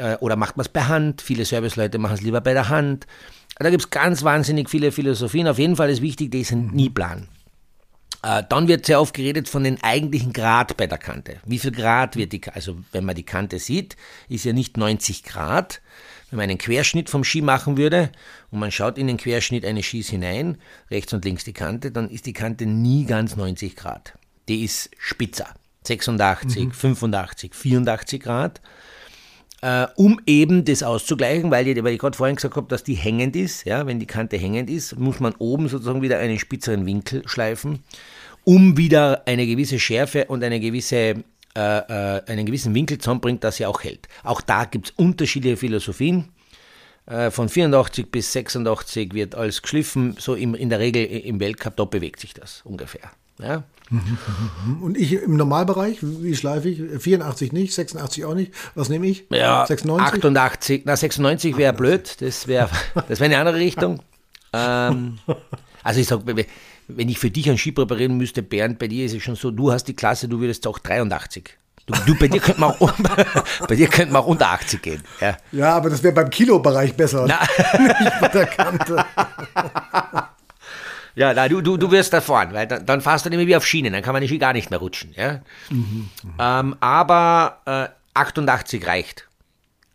äh, 0.00 0.16
oder 0.20 0.36
macht 0.36 0.56
man 0.56 0.62
es 0.62 0.68
per 0.68 0.88
Hand? 0.88 1.20
Viele 1.20 1.44
Serviceleute 1.44 1.98
machen 1.98 2.14
es 2.14 2.22
lieber 2.22 2.40
bei 2.40 2.54
der 2.54 2.68
Hand. 2.68 3.06
Da 3.58 3.68
gibt 3.70 3.82
es 3.82 3.90
ganz 3.90 4.24
wahnsinnig 4.24 4.70
viele 4.70 4.90
Philosophien. 4.90 5.46
Auf 5.46 5.58
jeden 5.58 5.76
Fall 5.76 5.90
ist 5.90 6.00
wichtig, 6.00 6.30
die 6.30 6.44
sind 6.44 6.74
nie 6.74 6.88
plan. 6.88 7.28
Äh, 8.22 8.42
dann 8.48 8.68
wird 8.68 8.86
sehr 8.86 9.00
oft 9.00 9.14
geredet 9.14 9.48
von 9.48 9.64
den 9.64 9.82
eigentlichen 9.82 10.32
Grad 10.32 10.76
bei 10.76 10.86
der 10.86 10.98
Kante. 10.98 11.36
Wie 11.44 11.58
viel 11.58 11.72
Grad 11.72 12.16
wird 12.16 12.32
die, 12.32 12.40
also 12.52 12.78
wenn 12.92 13.04
man 13.04 13.14
die 13.14 13.24
Kante 13.24 13.58
sieht, 13.58 13.96
ist 14.28 14.44
ja 14.44 14.52
nicht 14.52 14.76
90 14.76 15.22
Grad. 15.22 15.82
Wenn 16.30 16.38
man 16.38 16.48
einen 16.48 16.58
Querschnitt 16.58 17.10
vom 17.10 17.24
Ski 17.24 17.42
machen 17.42 17.76
würde 17.76 18.10
und 18.50 18.60
man 18.60 18.70
schaut 18.70 18.98
in 18.98 19.08
den 19.08 19.16
Querschnitt 19.16 19.64
eines 19.64 19.84
Skis 19.86 20.08
hinein, 20.08 20.58
rechts 20.90 21.12
und 21.12 21.24
links 21.24 21.44
die 21.44 21.52
Kante, 21.52 21.90
dann 21.90 22.08
ist 22.08 22.24
die 22.24 22.32
Kante 22.32 22.66
nie 22.66 23.04
ganz 23.04 23.36
90 23.36 23.74
Grad. 23.74 24.14
Die 24.48 24.64
ist 24.64 24.90
spitzer. 24.96 25.54
86, 25.86 26.66
mhm. 26.66 26.72
85, 26.72 27.54
84 27.54 28.20
Grad 28.20 28.60
äh, 29.62 29.86
um 29.96 30.20
eben 30.26 30.64
das 30.64 30.82
auszugleichen, 30.82 31.50
weil 31.50 31.68
ich, 31.68 31.82
weil 31.82 31.94
ich 31.94 31.98
gerade 31.98 32.16
vorhin 32.16 32.36
gesagt 32.36 32.56
habe, 32.56 32.68
dass 32.68 32.84
die 32.84 32.94
hängend 32.94 33.36
ist. 33.36 33.64
Ja, 33.64 33.86
wenn 33.86 34.00
die 34.00 34.06
Kante 34.06 34.36
hängend 34.36 34.70
ist, 34.70 34.98
muss 34.98 35.20
man 35.20 35.34
oben 35.38 35.68
sozusagen 35.68 36.02
wieder 36.02 36.18
einen 36.18 36.38
spitzeren 36.38 36.86
Winkel 36.86 37.22
schleifen, 37.26 37.80
um 38.44 38.76
wieder 38.76 39.22
eine 39.26 39.46
gewisse 39.46 39.78
Schärfe 39.78 40.26
und 40.26 40.42
eine 40.42 40.60
gewisse 40.60 41.24
äh, 41.56 42.16
äh, 42.16 42.22
einen 42.26 42.46
gewissen 42.46 42.74
Winkel 42.74 42.98
zusammenbringt, 42.98 43.42
dass 43.42 43.56
sie 43.56 43.66
auch 43.66 43.82
hält. 43.82 44.06
Auch 44.22 44.40
da 44.40 44.66
gibt 44.66 44.90
es 44.90 44.94
unterschiedliche 44.96 45.56
Philosophien. 45.56 46.28
Äh, 47.06 47.32
von 47.32 47.48
84 47.48 48.10
bis 48.10 48.32
86 48.32 49.14
wird 49.14 49.34
alles 49.34 49.60
geschliffen, 49.60 50.14
so 50.16 50.34
in 50.34 50.70
der 50.70 50.78
Regel 50.78 51.04
im 51.04 51.40
Weltcup, 51.40 51.76
da 51.76 51.84
bewegt 51.86 52.20
sich 52.20 52.34
das 52.34 52.62
ungefähr. 52.62 53.10
Ja? 53.42 53.64
Und 54.80 54.96
ich 54.96 55.14
im 55.14 55.36
Normalbereich, 55.36 55.98
wie 56.00 56.36
schleife 56.36 56.68
ich? 56.68 56.80
84 57.02 57.52
nicht, 57.52 57.74
86 57.74 58.24
auch 58.24 58.34
nicht. 58.34 58.52
Was 58.74 58.88
nehme 58.88 59.06
ich? 59.06 59.24
Ja, 59.30 59.66
96? 59.66 60.14
88, 60.14 60.82
na 60.84 60.96
96 60.96 61.56
wäre 61.56 61.72
blöd, 61.72 62.16
das 62.20 62.46
wäre 62.46 62.70
das 63.08 63.18
wär 63.20 63.26
eine 63.26 63.38
andere 63.38 63.56
Richtung. 63.56 64.00
Ähm, 64.52 65.20
also 65.84 66.00
ich 66.00 66.08
sage, 66.08 66.24
wenn 66.88 67.08
ich 67.08 67.20
für 67.20 67.30
dich 67.30 67.48
einen 67.48 67.56
Ski 67.56 67.70
präparieren 67.70 68.16
müsste, 68.16 68.42
Bernd, 68.42 68.80
bei 68.80 68.88
dir 68.88 69.06
ist 69.06 69.14
es 69.14 69.22
schon 69.22 69.36
so, 69.36 69.52
du 69.52 69.70
hast 69.70 69.84
die 69.84 69.94
Klasse, 69.94 70.26
du 70.26 70.40
würdest 70.40 70.66
auch 70.66 70.80
83. 70.80 71.56
Du, 71.86 71.94
du, 72.04 72.18
bei, 72.18 72.26
dir 72.26 72.40
könnte 72.40 72.60
man 72.60 72.70
auch, 72.70 72.92
bei 73.68 73.76
dir 73.76 73.86
könnte 73.86 74.12
man 74.12 74.22
auch 74.22 74.26
unter 74.26 74.48
80 74.48 74.82
gehen. 74.82 75.02
Ja, 75.20 75.36
ja 75.52 75.76
aber 75.76 75.90
das 75.90 76.02
wäre 76.02 76.14
beim 76.14 76.30
Kilobereich 76.30 76.94
besser. 76.94 77.26
Na. 77.28 77.40
Nicht 77.78 78.20
bei 78.20 78.28
der 78.28 78.46
Kante. 78.46 79.04
Ja, 81.20 81.34
na, 81.34 81.50
du, 81.50 81.60
du, 81.60 81.76
du 81.76 81.90
wirst 81.90 82.14
da 82.14 82.22
vorn, 82.22 82.54
weil 82.54 82.66
dann, 82.66 82.86
dann 82.86 83.02
fährst 83.02 83.26
du 83.26 83.30
mehr 83.30 83.46
wie 83.46 83.54
auf 83.54 83.66
Schienen, 83.66 83.92
dann 83.92 84.00
kann 84.02 84.14
man 84.14 84.22
die 84.22 84.28
Ski 84.28 84.38
gar 84.38 84.54
nicht 84.54 84.70
mehr 84.70 84.78
rutschen. 84.78 85.12
Ja? 85.14 85.42
Mhm, 85.68 86.08
ähm, 86.38 86.76
aber 86.80 87.60
äh, 87.66 87.88
88 88.14 88.86
reicht. 88.86 89.28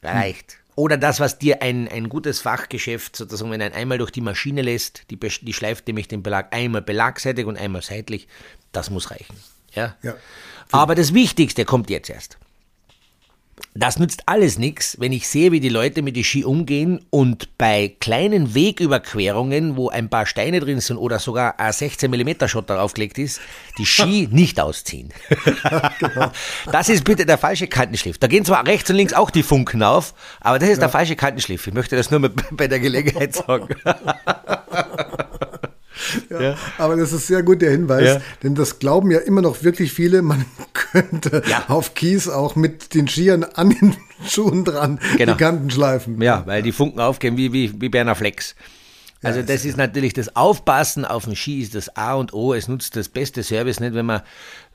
Reicht. 0.04 0.52
Mhm. 0.52 0.74
Oder 0.76 0.98
das, 0.98 1.20
was 1.20 1.40
dir 1.40 1.64
ein, 1.64 1.88
ein 1.88 2.10
gutes 2.10 2.42
Fachgeschäft 2.42 3.16
sozusagen, 3.16 3.50
wenn 3.50 3.64
ein 3.64 3.74
einmal 3.74 3.98
durch 3.98 4.12
die 4.12 4.22
Maschine 4.22 4.62
lässt, 4.62 5.10
die, 5.10 5.18
die 5.18 5.54
schleift 5.54 5.88
nämlich 5.88 6.08
den 6.08 6.22
Belag 6.22 6.54
einmal 6.54 6.84
belagseitig 6.84 7.48
und 7.48 7.58
einmal 7.58 7.82
seitlich, 7.82 8.28
das 8.72 8.92
muss 8.92 9.10
reichen. 9.10 9.36
Ja? 9.74 9.96
ja. 10.04 10.14
Aber 10.72 10.94
das 10.94 11.16
Wichtigste 11.16 11.66
kommt 11.66 11.90
jetzt 11.90 12.12
erst. 12.12 12.38
Das 13.78 14.00
nützt 14.00 14.24
alles 14.28 14.58
nichts, 14.58 14.96
wenn 15.02 15.12
ich 15.12 15.28
sehe, 15.28 15.52
wie 15.52 15.60
die 15.60 15.68
Leute 15.68 16.02
mit 16.02 16.16
den 16.16 16.24
Ski 16.24 16.46
umgehen 16.46 17.02
und 17.10 17.58
bei 17.58 17.94
kleinen 18.00 18.56
Wegüberquerungen, 18.56 19.76
wo 19.76 19.90
ein 19.90 20.10
paar 20.10 20.26
Steine 20.26 20.62
drin 20.62 20.80
sind 20.80 20.96
oder 20.96 21.20
sogar 21.20 21.60
ein 21.60 21.74
16 21.74 22.10
mm 22.10 22.48
Schotter 22.48 22.82
aufgelegt 22.82 23.18
ist, 23.18 23.42
die 23.78 23.86
Ski 23.86 24.30
nicht 24.32 24.62
ausziehen. 24.62 25.10
genau. 26.00 26.32
Das 26.72 26.88
ist 26.88 27.04
bitte 27.04 27.26
der 27.26 27.38
falsche 27.38 27.68
Kantenschliff. 27.68 28.18
Da 28.18 28.28
gehen 28.28 28.46
zwar 28.46 28.66
rechts 28.66 28.90
und 28.90 28.96
links 28.96 29.12
auch 29.12 29.30
die 29.30 29.44
Funken 29.44 29.84
auf, 29.84 30.14
aber 30.40 30.58
das 30.58 30.70
ist 30.70 30.78
ja. 30.78 30.82
der 30.84 30.90
falsche 30.90 31.18
Kantenschliff. 31.18 31.68
Ich 31.68 31.74
möchte 31.74 31.98
das 31.98 32.10
nur 32.10 32.22
bei 32.52 32.70
der 32.70 32.80
Gelegenheit 32.80 33.36
sagen. 33.36 33.76
Ja, 36.30 36.42
ja. 36.42 36.58
Aber 36.78 36.96
das 36.96 37.14
ist 37.14 37.28
sehr 37.28 37.44
gut 37.44 37.62
der 37.62 37.72
Hinweis, 37.72 38.06
ja. 38.06 38.22
denn 38.44 38.56
das 38.56 38.80
glauben 38.80 39.12
ja 39.12 39.20
immer 39.20 39.42
noch 39.42 39.64
wirklich 39.64 39.92
viele, 39.94 40.22
man 40.22 40.46
könnte 40.74 41.44
auf 41.68 41.94
Kies 41.94 42.28
auch 42.28 42.56
mit 42.56 42.94
den 42.94 43.08
Skiern 43.08 43.44
an 43.44 43.70
den 43.70 43.96
Schuhen 44.28 44.66
dran 44.66 45.00
genau. 45.18 45.34
die 45.34 45.38
Kanten 45.38 45.70
schleifen. 45.70 46.22
Ja, 46.22 46.44
weil 46.46 46.62
die 46.62 46.72
Funken 46.72 47.00
aufgehen 47.00 47.38
wie, 47.38 47.54
wie, 47.54 47.80
wie 47.80 47.90
Berner 47.90 48.16
Flex. 48.16 48.56
Also 49.24 49.42
das 49.42 49.66
ist, 49.66 49.76
natürlich 49.76 50.14
das 50.14 50.36
Aufpassen 50.36 51.04
auf 51.04 51.24
dem 51.26 51.36
Ski 51.36 51.60
ist 51.60 51.74
das 51.74 51.96
A 51.96 52.14
und 52.14 52.34
O. 52.34 52.54
Es 52.54 52.68
nutzt 52.68 52.96
das 52.96 53.10
beste 53.10 53.42
Service 53.42 53.80
nicht, 53.80 53.96
wenn 53.96 54.06
man, 54.06 54.22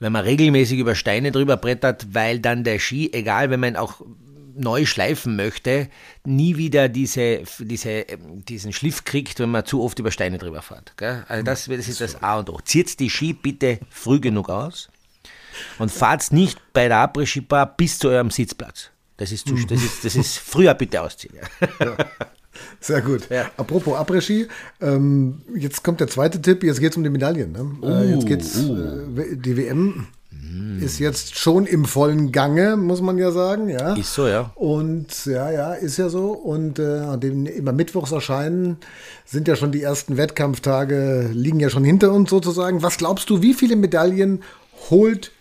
wenn 0.01 0.13
man 0.13 0.25
regelmäßig 0.25 0.79
über 0.81 0.97
Steine 0.97 1.31
drüber 1.31 1.57
brettert, 1.57 2.09
weil 2.13 2.41
dann 2.41 2.65
der 2.65 2.81
Ski, 2.81 3.11
egal 3.13 3.51
wenn 3.51 3.61
man 3.61 3.77
auch 3.77 4.01
neu 4.57 4.87
schleifen 4.87 5.37
möchte, 5.37 5.89
nie 6.25 6.57
wieder 6.57 6.89
diese, 6.89 7.43
diese, 7.59 8.07
diesen 8.49 8.73
Schliff 8.73 9.05
kriegt, 9.05 9.39
wenn 9.41 9.51
man 9.51 9.65
zu 9.65 9.83
oft 9.83 9.99
über 9.99 10.11
Steine 10.11 10.39
drüber 10.39 10.63
fährt. 10.63 10.95
Gell? 10.97 11.25
Also 11.29 11.45
das, 11.45 11.67
das 11.67 11.89
ist 11.89 12.01
das 12.01 12.23
A 12.23 12.39
und 12.39 12.51
O. 12.51 12.59
Zieht 12.65 12.99
die 13.01 13.11
Ski 13.11 13.33
bitte 13.33 13.81
früh 13.91 14.21
genug 14.21 14.49
aus 14.49 14.89
und 15.79 15.91
fahrt 15.91 16.33
nicht 16.33 16.59
bei 16.73 16.89
der 16.89 16.99
Après-Ski-Bar 16.99 17.77
bis 17.77 17.99
zu 17.99 18.09
eurem 18.09 18.31
Sitzplatz. 18.31 18.91
Das 19.17 19.33
ist, 19.33 19.49
zu, 19.49 19.55
das 19.55 19.83
ist, 19.83 20.05
das 20.05 20.17
ist 20.17 20.39
früher 20.39 20.73
bitte 20.75 21.03
ausziehen. 21.03 21.35
Ja. 21.35 21.97
Sehr 22.81 23.03
gut. 23.03 23.29
Ja. 23.31 23.51
Apropos 23.57 23.95
Après-Ski, 23.95 24.49
ähm, 24.81 25.43
jetzt 25.55 25.85
kommt 25.85 26.01
der 26.01 26.09
zweite 26.09 26.41
Tipp, 26.41 26.63
jetzt 26.63 26.81
geht 26.81 26.93
es 26.93 26.97
um 26.97 27.05
die 27.05 27.11
Medaillen. 27.11 27.53
Ne? 27.53 27.77
Uh, 27.83 27.89
äh, 27.89 28.15
jetzt 28.15 28.27
geht's 28.27 28.57
uh. 28.57 28.75
äh, 29.19 29.37
die 29.37 29.57
WM 29.57 29.95
hm. 29.95 30.07
Ist 30.81 30.99
jetzt 30.99 31.39
schon 31.39 31.67
im 31.67 31.85
vollen 31.85 32.33
Gange, 32.33 32.77
muss 32.77 33.01
man 33.01 33.19
ja 33.19 33.31
sagen. 33.31 33.69
Ja. 33.69 33.95
Ist 33.95 34.15
so, 34.15 34.27
ja. 34.27 34.51
Und 34.55 35.27
ja, 35.27 35.51
ja, 35.51 35.75
ist 35.75 35.97
ja 35.97 36.09
so. 36.09 36.33
Und 36.33 36.79
äh, 36.79 37.19
dem 37.19 37.47
immer 37.47 37.73
Mittwochs 37.73 38.13
erscheinen, 38.13 38.79
sind 39.27 39.47
ja 39.47 39.57
schon 39.57 39.73
die 39.73 39.83
ersten 39.83 40.17
Wettkampftage, 40.17 41.31
liegen 41.33 41.61
ja 41.61 41.71
schon 41.71 41.85
hinter 41.85 42.13
uns 42.13 42.31
sozusagen. 42.31 42.83
Was 42.83 42.99
glaubst 42.99 43.31
du, 43.31 43.43
wie 43.43 43.55
viele 43.55 43.77
Medaillen 43.77 44.43
holt 44.91 45.33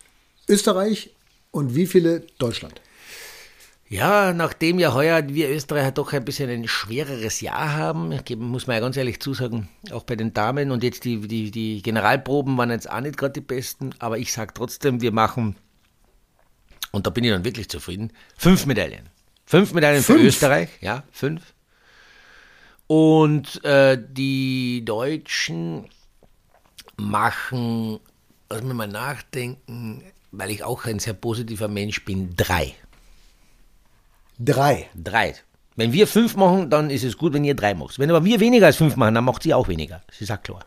Österreich 0.48 1.12
und 1.52 1.76
wie 1.76 1.88
viele 1.88 2.24
Deutschland? 2.38 2.82
Ja, 3.90 4.34
nachdem 4.34 4.78
ja 4.78 4.94
heuer 4.94 5.28
wir 5.30 5.50
Österreicher 5.50 5.92
doch 5.92 6.14
ein 6.14 6.24
bisschen 6.24 6.48
ein 6.48 6.68
schwereres 6.68 7.42
Jahr 7.42 7.74
haben, 7.74 8.14
muss 8.38 8.68
man 8.68 8.76
ja 8.76 8.82
ganz 8.82 8.96
ehrlich 8.98 9.20
zusagen, 9.20 9.68
auch 9.92 10.04
bei 10.04 10.16
den 10.16 10.32
Damen 10.32 10.70
und 10.70 10.84
jetzt 10.84 11.06
die, 11.06 11.20
die, 11.28 11.50
die 11.50 11.82
Generalproben 11.82 12.56
waren 12.56 12.70
jetzt 12.70 12.88
auch 12.88 13.02
nicht 13.02 13.18
gerade 13.18 13.34
die 13.34 13.42
besten, 13.42 13.96
aber 13.98 14.20
ich 14.20 14.32
sage 14.32 14.54
trotzdem, 14.54 15.02
wir 15.02 15.12
machen, 15.12 15.56
und 16.92 17.08
da 17.08 17.10
bin 17.10 17.24
ich 17.24 17.32
dann 17.32 17.44
wirklich 17.44 17.68
zufrieden, 17.68 18.14
fünf 18.38 18.68
Medaillen. 18.68 19.10
Fünf 19.48 19.74
Medaillen 19.74 20.04
fünf. 20.04 20.20
für 20.20 20.28
Österreich, 20.28 20.70
ja, 20.82 21.04
fünf. 21.12 21.56
Und 22.86 23.64
äh, 23.66 23.98
die 24.00 24.84
Deutschen 24.86 25.90
machen, 26.96 28.00
lass 28.52 28.62
mich 28.62 28.74
mal 28.76 28.88
nachdenken, 28.88 30.04
weil 30.32 30.52
ich 30.52 30.64
auch 30.64 30.86
ein 30.86 31.00
sehr 31.00 31.14
positiver 31.14 31.68
Mensch 31.68 32.06
bin, 32.06 32.36
drei. 32.36 32.76
Drei. 34.40 34.88
Drei. 34.96 35.36
Wenn 35.76 35.94
wir 35.94 36.08
fünf 36.08 36.36
machen, 36.36 36.70
dann 36.70 36.90
ist 36.90 37.04
es 37.04 37.18
gut, 37.18 37.34
wenn 37.34 37.44
ihr 37.44 37.56
drei 37.56 37.74
macht. 37.74 38.00
Wenn 38.00 38.10
aber 38.10 38.26
wir 38.26 38.40
weniger 38.40 38.66
als 38.66 38.78
fünf 38.78 38.96
machen, 38.96 39.16
dann 39.16 39.24
macht 39.24 39.44
sie 39.44 39.54
auch 39.54 39.68
weniger. 39.68 40.02
Ist 40.20 40.32
auch 40.32 40.42
klar. 40.42 40.60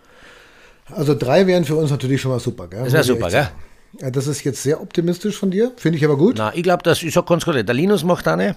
Also 0.91 1.15
drei 1.15 1.47
wären 1.47 1.65
für 1.65 1.77
uns 1.77 1.91
natürlich 1.91 2.21
schon 2.21 2.31
mal 2.31 2.41
super, 2.41 2.69
gell? 2.69 2.85
Das 2.85 2.93
wäre 2.93 3.05
super, 3.05 3.29
gell? 3.31 3.49
Ja, 4.01 4.11
das 4.11 4.27
ist 4.27 4.43
jetzt 4.45 4.63
sehr 4.63 4.81
optimistisch 4.81 5.37
von 5.37 5.51
dir, 5.51 5.73
finde 5.77 5.99
ich 5.99 6.05
aber 6.05 6.17
gut. 6.17 6.37
Na, 6.39 6.55
ich 6.55 6.63
glaube, 6.63 6.83
das 6.83 7.03
ist 7.03 7.17
auch 7.19 7.27
ganz 7.27 7.45
gut. 7.45 7.55
Der 7.57 7.75
Linus 7.75 8.05
macht 8.05 8.27
eine. 8.27 8.57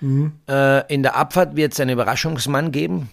Mhm. 0.00 0.32
Äh, 0.48 0.92
in 0.92 1.02
der 1.02 1.16
Abfahrt 1.16 1.56
wird 1.56 1.72
es 1.72 1.80
einen 1.80 1.90
Überraschungsmann 1.90 2.72
geben. 2.72 3.10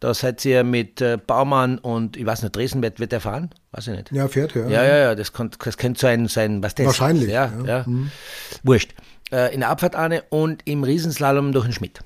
Da 0.00 0.14
seid 0.14 0.42
ihr 0.46 0.64
mit 0.64 1.02
äh, 1.02 1.18
Baumann 1.18 1.76
und 1.76 2.16
ich 2.16 2.24
weiß 2.24 2.42
nicht, 2.42 2.56
Dresden 2.56 2.82
wird, 2.82 3.12
der 3.12 3.20
fahren? 3.20 3.50
Weiß 3.72 3.88
ich 3.88 3.96
nicht. 3.96 4.12
Ja, 4.12 4.28
fährt, 4.28 4.54
ja. 4.54 4.66
Ja, 4.68 4.84
ja, 4.84 4.96
ja, 4.96 5.14
das, 5.14 5.34
kann, 5.34 5.50
das 5.62 5.76
könnte 5.76 6.00
sein, 6.00 6.28
sein 6.28 6.62
was 6.62 6.74
das 6.74 6.86
Wahrscheinlich. 6.86 7.24
Ist. 7.24 7.32
Ja, 7.34 7.52
ja. 7.58 7.66
ja. 7.66 7.84
Mhm. 7.86 8.10
Wurscht 8.62 8.94
äh, 9.32 9.52
in 9.54 9.60
der 9.60 9.70
Abfahrt 9.70 9.94
eine 9.94 10.22
und 10.30 10.62
im 10.64 10.84
Riesenslalom 10.84 11.52
durch 11.52 11.66
den 11.66 11.72
Schmidt. 11.72 12.00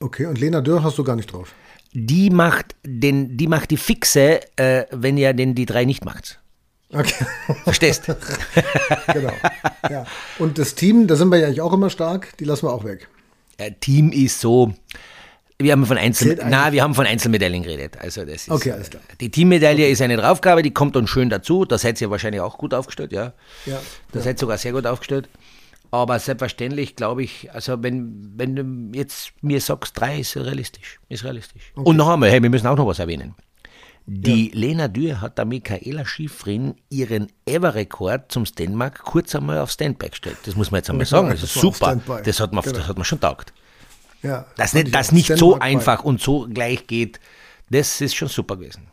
Okay, 0.00 0.26
und 0.26 0.38
Lena 0.38 0.60
Dürr 0.60 0.82
hast 0.82 0.98
du 0.98 1.04
gar 1.04 1.16
nicht 1.16 1.32
drauf? 1.32 1.54
Die 1.92 2.30
macht, 2.30 2.74
den, 2.84 3.36
die, 3.36 3.46
macht 3.46 3.70
die 3.70 3.76
Fixe, 3.76 4.40
äh, 4.56 4.84
wenn 4.90 5.16
ihr 5.16 5.32
denn 5.32 5.54
die 5.54 5.66
drei 5.66 5.84
nicht 5.84 6.04
macht. 6.04 6.40
Okay. 6.92 7.24
Verstehst? 7.64 8.04
genau. 9.12 9.32
Ja. 9.90 10.06
Und 10.38 10.58
das 10.58 10.74
Team, 10.74 11.06
da 11.06 11.16
sind 11.16 11.28
wir 11.28 11.38
ja 11.38 11.46
eigentlich 11.46 11.60
auch 11.60 11.72
immer 11.72 11.90
stark, 11.90 12.36
die 12.38 12.44
lassen 12.44 12.66
wir 12.66 12.72
auch 12.72 12.84
weg. 12.84 13.08
Äh, 13.56 13.72
Team 13.80 14.12
ist 14.12 14.40
so, 14.40 14.74
wir 15.58 15.72
haben 15.72 15.86
von 15.86 15.98
Einzel 15.98 16.38
na, 16.48 16.72
wir 16.72 16.82
haben 16.82 16.94
von 16.94 17.06
Einzelmedaillen 17.06 17.62
geredet. 17.62 17.96
Also 18.00 18.24
das 18.24 18.42
ist, 18.42 18.50
okay, 18.50 18.72
alles 18.72 18.90
klar. 18.90 19.02
Die 19.20 19.30
Teammedaille 19.30 19.84
okay. 19.84 19.92
ist 19.92 20.02
eine 20.02 20.16
Draufgabe, 20.16 20.62
die 20.62 20.72
kommt 20.72 20.96
dann 20.96 21.06
schön 21.06 21.30
dazu. 21.30 21.64
Da 21.64 21.78
seid 21.78 22.00
ihr 22.00 22.10
wahrscheinlich 22.10 22.40
auch 22.40 22.58
gut 22.58 22.74
aufgestellt, 22.74 23.12
ja. 23.12 23.32
Ja. 23.64 23.80
Da 24.12 24.18
ja. 24.18 24.24
seid 24.24 24.36
ihr 24.36 24.40
sogar 24.40 24.58
sehr 24.58 24.72
gut 24.72 24.86
aufgestellt. 24.86 25.28
Aber 25.94 26.18
selbstverständlich 26.18 26.96
glaube 26.96 27.22
ich, 27.22 27.54
also 27.54 27.80
wenn, 27.80 28.32
wenn 28.34 28.56
du 28.56 28.98
jetzt 28.98 29.32
mir 29.42 29.60
sagst, 29.60 29.96
drei 29.96 30.18
ist 30.18 30.36
realistisch. 30.36 30.98
Ist 31.08 31.22
realistisch. 31.22 31.70
Okay. 31.76 31.88
Und 31.88 31.96
noch 31.96 32.08
einmal, 32.08 32.30
hey, 32.30 32.42
wir 32.42 32.50
müssen 32.50 32.66
auch 32.66 32.76
noch 32.76 32.88
was 32.88 32.98
erwähnen. 32.98 33.36
Die 34.04 34.48
ja. 34.48 34.58
Lena 34.58 34.88
Dürr 34.88 35.20
hat 35.20 35.38
der 35.38 35.44
Michaela 35.44 36.04
Schifrin 36.04 36.74
ihren 36.90 37.28
Ever-Rekord 37.46 38.32
zum 38.32 38.44
Stenmark 38.44 39.04
kurz 39.04 39.36
einmal 39.36 39.58
auf 39.60 39.70
Standby 39.70 40.08
gestellt. 40.08 40.36
Das 40.46 40.56
muss 40.56 40.72
man 40.72 40.80
jetzt 40.80 40.90
einmal 40.90 41.06
sagen. 41.06 41.30
Das 41.30 41.44
ist 41.44 41.54
super. 41.54 41.96
Das 42.24 42.40
hat, 42.40 42.52
man, 42.52 42.64
genau. 42.64 42.76
das 42.76 42.88
hat 42.88 42.96
man 42.96 43.04
schon 43.04 43.20
taugt. 43.20 43.52
Ja, 44.24 44.46
dass 44.56 44.74
nicht, 44.74 44.92
das 44.92 45.12
nicht 45.12 45.36
so 45.38 45.60
einfach 45.60 46.02
und 46.02 46.20
so 46.20 46.48
gleich 46.52 46.88
geht, 46.88 47.20
das 47.70 48.00
ist 48.00 48.16
schon 48.16 48.28
super 48.28 48.56
gewesen. 48.56 48.88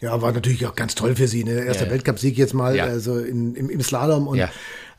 Ja, 0.00 0.22
war 0.22 0.32
natürlich 0.32 0.66
auch 0.66 0.74
ganz 0.74 0.94
toll 0.94 1.14
für 1.16 1.28
sie. 1.28 1.44
Ne? 1.44 1.64
Erster 1.64 1.82
Ja, 1.82 1.88
ja. 1.88 1.92
Weltcup-Sieg 1.92 2.38
jetzt 2.38 2.54
mal, 2.54 2.74
Ja. 2.74 2.84
also 2.84 3.18
in, 3.18 3.54
im, 3.54 3.68
im 3.68 3.82
Slalom. 3.82 4.26
Und 4.26 4.38
Ja. 4.38 4.48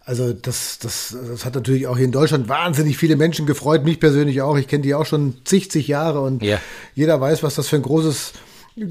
Also 0.04 0.34
das, 0.34 0.80
das, 0.80 1.16
das 1.30 1.46
hat 1.46 1.56
natürlich 1.56 1.88
auch 1.88 1.96
hier 1.98 2.06
in 2.06 2.12
Deutschland 2.12 2.50
wahnsinnig 2.50 2.98
viele 2.98 3.16
Menschen 3.16 3.46
gefreut, 3.46 3.84
mich 3.84 4.00
persönlich 4.00 4.42
auch. 4.42 4.58
Ich 4.58 4.68
kenne 4.68 4.82
die 4.84 4.96
auch 4.96 5.06
schon 5.06 5.36
zig, 5.46 5.70
zig 5.72 5.88
Jahre 5.88 6.22
und 6.22 6.44
Ja. 6.44 6.60
jeder 6.96 7.22
weiß, 7.22 7.44
was 7.44 7.56
das 7.56 7.68
für 7.68 7.76
ein 7.78 7.82
großes 7.84 8.34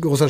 großer 0.01 0.29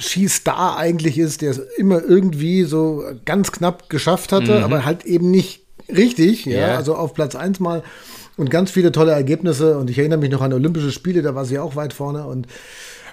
Skistar 0.00 0.76
eigentlich 0.76 1.18
ist, 1.18 1.42
der 1.42 1.50
es 1.50 1.58
immer 1.76 2.02
irgendwie 2.02 2.62
so 2.64 3.04
ganz 3.24 3.52
knapp 3.52 3.88
geschafft 3.90 4.32
hatte, 4.32 4.64
aber 4.64 4.84
halt 4.84 5.04
eben 5.04 5.30
nicht 5.30 5.62
richtig, 5.94 6.44
ja, 6.46 6.52
Mhm. 6.52 6.58
Ja. 6.58 6.76
also 6.76 6.94
auf 6.94 7.14
Platz 7.14 7.34
eins 7.34 7.60
mal 7.60 7.82
und 8.36 8.50
ganz 8.50 8.70
viele 8.70 8.92
tolle 8.92 9.12
Ergebnisse 9.12 9.78
und 9.78 9.90
ich 9.90 9.98
erinnere 9.98 10.18
mich 10.20 10.30
noch 10.30 10.40
an 10.42 10.52
Olympische 10.52 10.92
Spiele, 10.92 11.22
da 11.22 11.34
war 11.34 11.44
sie 11.44 11.58
auch 11.58 11.76
weit 11.76 11.92
vorne 11.92 12.24
und 12.26 12.46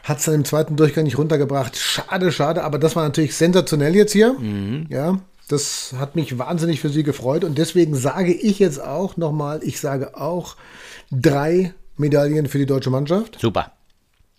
hat 0.04 0.18
es 0.20 0.26
dann 0.26 0.34
im 0.36 0.46
zweiten 0.46 0.76
Durchgang 0.78 1.04
nicht 1.04 1.18
runtergebracht. 1.18 1.78
Schade, 1.78 2.32
schade, 2.32 2.64
aber 2.64 2.80
das 2.80 2.96
war 2.96 3.04
natürlich 3.04 3.36
sensationell 3.36 3.96
jetzt 3.96 4.14
hier. 4.14 4.36
Ja, 4.90 5.20
das 5.52 5.94
hat 5.98 6.16
mich 6.16 6.38
wahnsinnig 6.38 6.80
für 6.80 6.90
sie 6.90 7.04
gefreut 7.04 7.44
und 7.44 7.58
deswegen 7.58 7.96
sage 7.96 8.34
ich 8.34 8.60
jetzt 8.60 8.82
auch 8.82 9.18
nochmal, 9.18 9.60
ich 9.64 9.80
sage 9.80 10.16
auch 10.20 10.56
drei 11.12 11.74
Medaillen 11.98 12.48
für 12.48 12.58
die 12.58 12.66
deutsche 12.66 12.90
Mannschaft. 12.90 13.38
Super. 13.40 13.72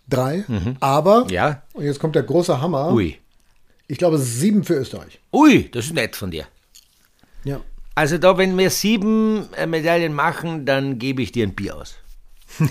Drei. 0.09 0.45
Aber, 0.81 1.27
Ja. 1.31 1.63
und 1.75 1.85
jetzt 1.85 2.01
kommt 2.01 2.15
der 2.17 2.23
große 2.25 2.61
Hammer, 2.61 2.93
Ui. 2.93 3.19
ich 3.89 3.99
glaube 3.99 4.19
sieben 4.19 4.65
für 4.65 4.75
Österreich. 4.75 5.21
Ui, 5.33 5.71
das 5.71 5.87
ist 5.87 5.95
nett 5.95 6.17
von 6.17 6.31
dir. 6.31 6.47
Ja. 7.45 7.61
Also 7.95 8.19
da, 8.19 8.39
wenn 8.39 8.57
wir 8.59 8.71
sieben 8.71 9.49
äh, 9.55 9.67
Medaillen 9.67 10.13
machen, 10.15 10.65
dann 10.67 10.99
gebe 10.99 11.23
ich 11.23 11.31
dir 11.33 11.47
ein 11.47 11.55
Bier 11.55 11.77
aus. 11.77 11.95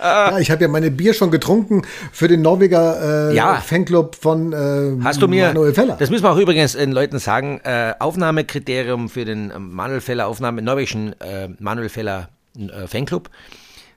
ja 0.00 0.38
ich 0.38 0.50
habe 0.50 0.62
ja 0.62 0.68
meine 0.68 0.90
Bier 0.90 1.14
schon 1.14 1.30
getrunken 1.30 1.82
für 2.12 2.28
den 2.28 2.42
Norweger 2.42 3.30
äh, 3.30 3.34
Ja. 3.36 3.56
Fanclub 3.56 4.16
von 4.16 4.52
äh, 4.52 4.92
Hast 5.04 5.20
du 5.22 5.28
mir, 5.28 5.48
Manuel 5.48 5.74
Feller. 5.74 5.96
das 5.98 6.10
müssen 6.10 6.24
wir 6.24 6.30
auch 6.32 6.36
übrigens 6.38 6.72
den 6.72 6.92
Leuten 6.92 7.18
sagen, 7.18 7.60
äh, 7.64 7.94
Aufnahmekriterium 7.98 9.08
für 9.08 9.24
den 9.24 9.50
äh, 9.50 9.58
Manuel 9.58 10.00
Feller 10.00 10.26
Aufnahme, 10.26 10.62
norwegischen 10.62 11.18
äh, 11.20 11.48
Manuel 11.58 11.88
Feller 11.88 12.28
äh, 12.58 12.86
Fanclub, 12.86 13.30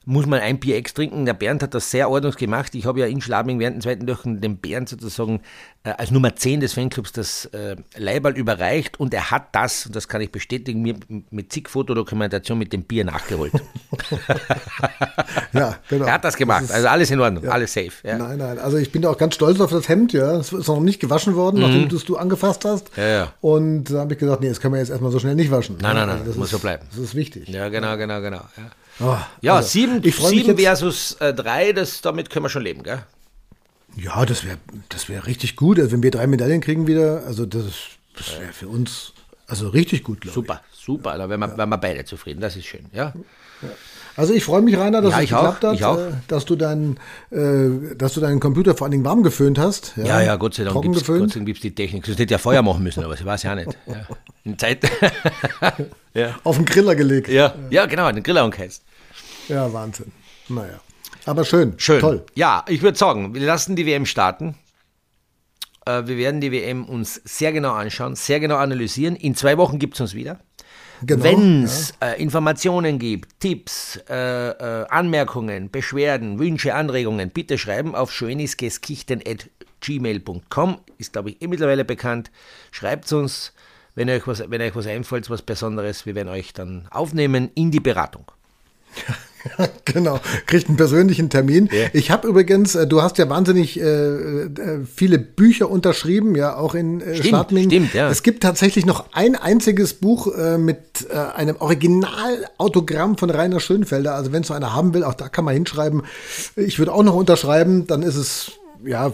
muss 0.05 0.25
man 0.27 0.39
ein 0.39 0.59
Bier 0.59 0.77
extra 0.77 0.97
trinken. 1.01 1.25
Der 1.25 1.33
Bernd 1.33 1.63
hat 1.63 1.73
das 1.73 1.89
sehr 1.91 2.09
ordnungs 2.09 2.37
gemacht. 2.37 2.75
Ich 2.75 2.85
habe 2.85 2.99
ja 2.99 3.05
in 3.07 3.21
Schladming 3.21 3.59
während 3.59 3.77
dem 3.77 3.81
zweiten 3.81 4.05
Durchgang 4.05 4.39
dem 4.39 4.57
Bernd 4.57 4.89
sozusagen 4.89 5.41
äh, 5.83 5.89
als 5.91 6.11
Nummer 6.11 6.35
10 6.35 6.59
des 6.59 6.73
Fanclubs 6.73 7.11
das 7.11 7.45
äh, 7.47 7.75
Leiberl 7.97 8.37
überreicht 8.37 8.99
und 8.99 9.13
er 9.13 9.31
hat 9.31 9.47
das, 9.53 9.85
und 9.87 9.95
das 9.95 10.07
kann 10.07 10.21
ich 10.21 10.31
bestätigen, 10.31 10.81
mir 10.81 10.95
mit 11.31 11.51
zig 11.51 11.69
Fotodokumentation 11.69 12.57
mit 12.57 12.71
dem 12.73 12.83
Bier 12.83 13.03
nachgeholt. 13.05 13.53
ja, 15.53 15.75
genau. 15.89 16.05
er 16.05 16.13
hat 16.13 16.23
das 16.23 16.35
gemacht, 16.35 16.63
ist- 16.63 16.71
also 16.71 16.87
alles 16.87 17.11
in 17.11 17.19
Ordnung, 17.19 17.47
alles 17.47 17.73
safe. 17.73 17.91
Ja. 18.03 18.17
Nein, 18.17 18.37
nein. 18.37 18.59
Also 18.59 18.77
ich 18.77 18.91
bin 18.91 19.05
auch 19.05 19.17
ganz 19.17 19.35
stolz 19.35 19.59
auf 19.59 19.71
das 19.71 19.87
Hemd, 19.89 20.13
ja. 20.13 20.37
Es 20.37 20.51
ist 20.51 20.67
noch 20.67 20.79
nicht 20.79 20.99
gewaschen 20.99 21.35
worden, 21.35 21.61
nachdem 21.61 21.89
du 21.89 21.95
es 21.95 22.05
du 22.05 22.17
angefasst 22.17 22.65
hast. 22.65 22.95
Mhm. 22.97 23.03
Ja, 23.03 23.07
ja. 23.09 23.33
Und 23.41 23.85
da 23.85 23.99
habe 24.01 24.13
ich 24.13 24.19
gesagt, 24.19 24.41
nee, 24.41 24.49
das 24.49 24.59
kann 24.59 24.71
man 24.71 24.79
jetzt 24.79 24.89
erstmal 24.89 25.11
so 25.11 25.19
schnell 25.19 25.35
nicht 25.35 25.51
waschen. 25.51 25.77
Nein, 25.81 25.95
nein, 25.95 26.07
Ja, 26.07 26.15
nein, 26.15 26.23
das 26.25 26.35
muss 26.35 26.45
ist, 26.47 26.51
so 26.51 26.59
bleiben. 26.59 26.85
Das 26.91 26.99
ist 26.99 27.15
wichtig. 27.15 27.47
Ja, 27.49 27.69
genau, 27.69 27.97
genau, 27.97 28.21
genau. 28.21 28.41
Ja. 28.57 28.63
Oh, 29.01 29.17
Ja, 29.41 29.55
also, 29.57 29.67
sieben, 29.67 29.94
ich 30.03 30.15
freu 30.15 30.29
mich 30.29 30.39
sieben 30.45 30.57
jetzt- 30.57 30.79
versus 30.79 31.13
äh, 31.19 31.33
drei, 31.33 31.71
das, 31.73 32.01
damit 32.01 32.29
können 32.29 32.45
wir 32.45 32.49
schon 32.49 32.63
leben, 32.63 32.83
gell? 32.83 33.03
Ja, 33.95 34.25
das 34.25 34.43
wäre 34.43 34.57
das 34.89 35.07
wär 35.07 35.25
richtig 35.25 35.55
gut. 35.55 35.79
Also 35.79 35.91
wenn 35.91 36.03
wir 36.03 36.11
drei 36.11 36.27
Medaillen 36.27 36.61
kriegen 36.61 36.85
wieder, 36.87 37.23
also 37.25 37.45
das, 37.45 37.63
das 38.17 38.39
wäre 38.39 38.51
für 38.51 38.67
uns 38.67 39.13
also 39.47 39.69
richtig 39.69 40.03
gut, 40.03 40.21
glaube 40.21 40.31
ich. 40.31 40.33
Super, 40.33 40.61
super. 40.73 41.17
Da 41.17 41.29
wären 41.29 41.39
wir, 41.39 41.57
wären 41.57 41.69
wir 41.69 41.77
beide 41.77 42.03
zufrieden. 42.05 42.41
Das 42.41 42.55
ist 42.55 42.65
schön, 42.65 42.85
ja? 42.91 43.13
Also 44.17 44.33
ich 44.33 44.45
freue 44.45 44.61
mich, 44.61 44.77
Rainer, 44.77 45.01
dass 45.01 45.11
Ja, 45.11 45.17
es 45.17 45.23
ich 45.25 45.33
auch, 45.33 45.59
geklappt 45.59 45.81
hat, 45.81 45.99
äh, 45.99 46.13
dass 46.27 46.45
du 46.45 46.55
deinen, 46.55 46.97
äh, 47.31 47.95
dass 47.95 48.13
du 48.13 48.21
deinen 48.21 48.39
Computer 48.39 48.73
vor 48.75 48.85
allen 48.85 48.91
Dingen 48.91 49.03
warm 49.03 49.23
geföhnt 49.23 49.59
hast. 49.59 49.93
Ja, 49.97 50.21
ja, 50.21 50.35
Gott 50.37 50.53
sei 50.55 50.63
Dank 50.63 50.81
gibt 50.81 51.57
es 51.57 51.61
die 51.61 51.75
Technik. 51.75 52.05
Sonst 52.05 52.15
hätte 52.15 52.23
ich 52.23 52.31
ja 52.31 52.37
Feuer 52.37 52.61
machen 52.61 52.81
müssen, 52.83 53.03
aber 53.03 53.13
ich 53.13 53.25
weiß 53.25 53.43
ja 53.43 53.55
nicht. 53.55 53.77
Ja. 53.87 54.07
In 54.45 54.57
Zeit. 54.57 54.89
ja. 56.13 56.39
Auf 56.43 56.55
den 56.55 56.65
Griller 56.65 56.95
gelegt. 56.95 57.27
Ja. 57.27 57.53
ja, 57.69 57.85
genau, 57.85 58.09
den 58.11 58.23
Griller 58.23 58.45
umgeheizt. 58.45 58.83
Ja, 59.47 59.71
Wahnsinn. 59.71 60.11
Naja. 60.49 60.79
Aber 61.25 61.45
schön. 61.45 61.73
Schön. 61.77 61.99
Toll. 61.99 62.25
Ja, 62.35 62.63
ich 62.67 62.81
würde 62.81 62.97
sagen, 62.97 63.33
wir 63.33 63.41
lassen 63.41 63.75
die 63.75 63.85
WM 63.85 64.05
starten. 64.05 64.55
Äh, 65.85 66.07
Wir 66.07 66.15
werden 66.17 66.41
die 66.41 66.51
WM 66.51 66.85
uns 66.85 67.21
sehr 67.23 67.51
genau 67.51 67.73
anschauen, 67.73 68.15
sehr 68.15 68.39
genau 68.39 68.57
analysieren. 68.57 69.15
In 69.15 69.35
zwei 69.35 69.57
Wochen 69.57 69.79
gibt 69.79 69.95
es 69.95 70.01
uns 70.01 70.13
wieder. 70.13 70.39
Genau. 71.01 71.23
Wenn 71.23 71.63
es 71.63 71.93
äh, 71.99 72.21
Informationen 72.21 72.99
gibt, 72.99 73.39
Tipps, 73.41 73.99
äh, 74.09 74.49
äh, 74.49 74.85
Anmerkungen, 74.89 75.69
Beschwerden, 75.69 76.39
Wünsche, 76.39 76.73
Anregungen, 76.73 77.31
bitte 77.31 77.57
schreiben 77.57 77.95
auf 77.95 78.13
schönisgeskichten.gmail.com. 78.13 80.77
Ist, 80.97 81.11
glaube 81.13 81.31
ich, 81.31 81.41
eh 81.41 81.47
mittlerweile 81.47 81.83
bekannt. 81.83 82.31
Schreibt 82.71 83.11
uns, 83.11 83.51
wenn 83.93 84.09
euch, 84.09 84.25
was, 84.25 84.49
wenn 84.49 84.61
euch 84.61 84.73
was 84.75 84.87
einfällt, 84.87 85.29
was 85.29 85.41
Besonderes. 85.41 86.05
Wir 86.05 86.15
werden 86.15 86.29
euch 86.29 86.53
dann 86.53 86.87
aufnehmen 86.91 87.51
in 87.55 87.71
die 87.71 87.81
Beratung. 87.81 88.31
genau, 89.85 90.19
kriegt 90.45 90.67
einen 90.67 90.77
persönlichen 90.77 91.29
Termin. 91.29 91.69
Ja. 91.71 91.87
Ich 91.93 92.11
habe 92.11 92.27
übrigens, 92.27 92.75
äh, 92.75 92.87
du 92.87 93.01
hast 93.01 93.17
ja 93.17 93.29
wahnsinnig 93.29 93.79
äh, 93.79 93.83
äh, 93.83 94.49
viele 94.93 95.19
Bücher 95.19 95.69
unterschrieben, 95.69 96.35
ja, 96.35 96.55
auch 96.55 96.75
in 96.75 97.01
äh, 97.01 97.15
Stimmt, 97.15 97.27
Schladming. 97.27 97.69
stimmt, 97.69 97.93
ja. 97.93 98.09
Es 98.09 98.23
gibt 98.23 98.43
tatsächlich 98.43 98.85
noch 98.85 99.13
ein 99.13 99.35
einziges 99.35 99.93
Buch 99.93 100.35
äh, 100.35 100.57
mit 100.57 101.07
äh, 101.09 101.17
einem 101.17 101.57
Originalautogramm 101.57 103.17
von 103.17 103.29
Rainer 103.29 103.59
Schönfelder. 103.59 104.15
Also 104.15 104.31
wenn 104.31 104.41
es 104.41 104.47
so 104.47 104.53
einer 104.53 104.73
haben 104.73 104.93
will, 104.93 105.03
auch 105.03 105.13
da 105.13 105.29
kann 105.29 105.45
man 105.45 105.53
hinschreiben. 105.53 106.03
Ich 106.55 106.79
würde 106.79 106.93
auch 106.93 107.03
noch 107.03 107.15
unterschreiben, 107.15 107.87
dann 107.87 108.01
ist 108.01 108.15
es, 108.15 108.51
ja, 108.83 109.11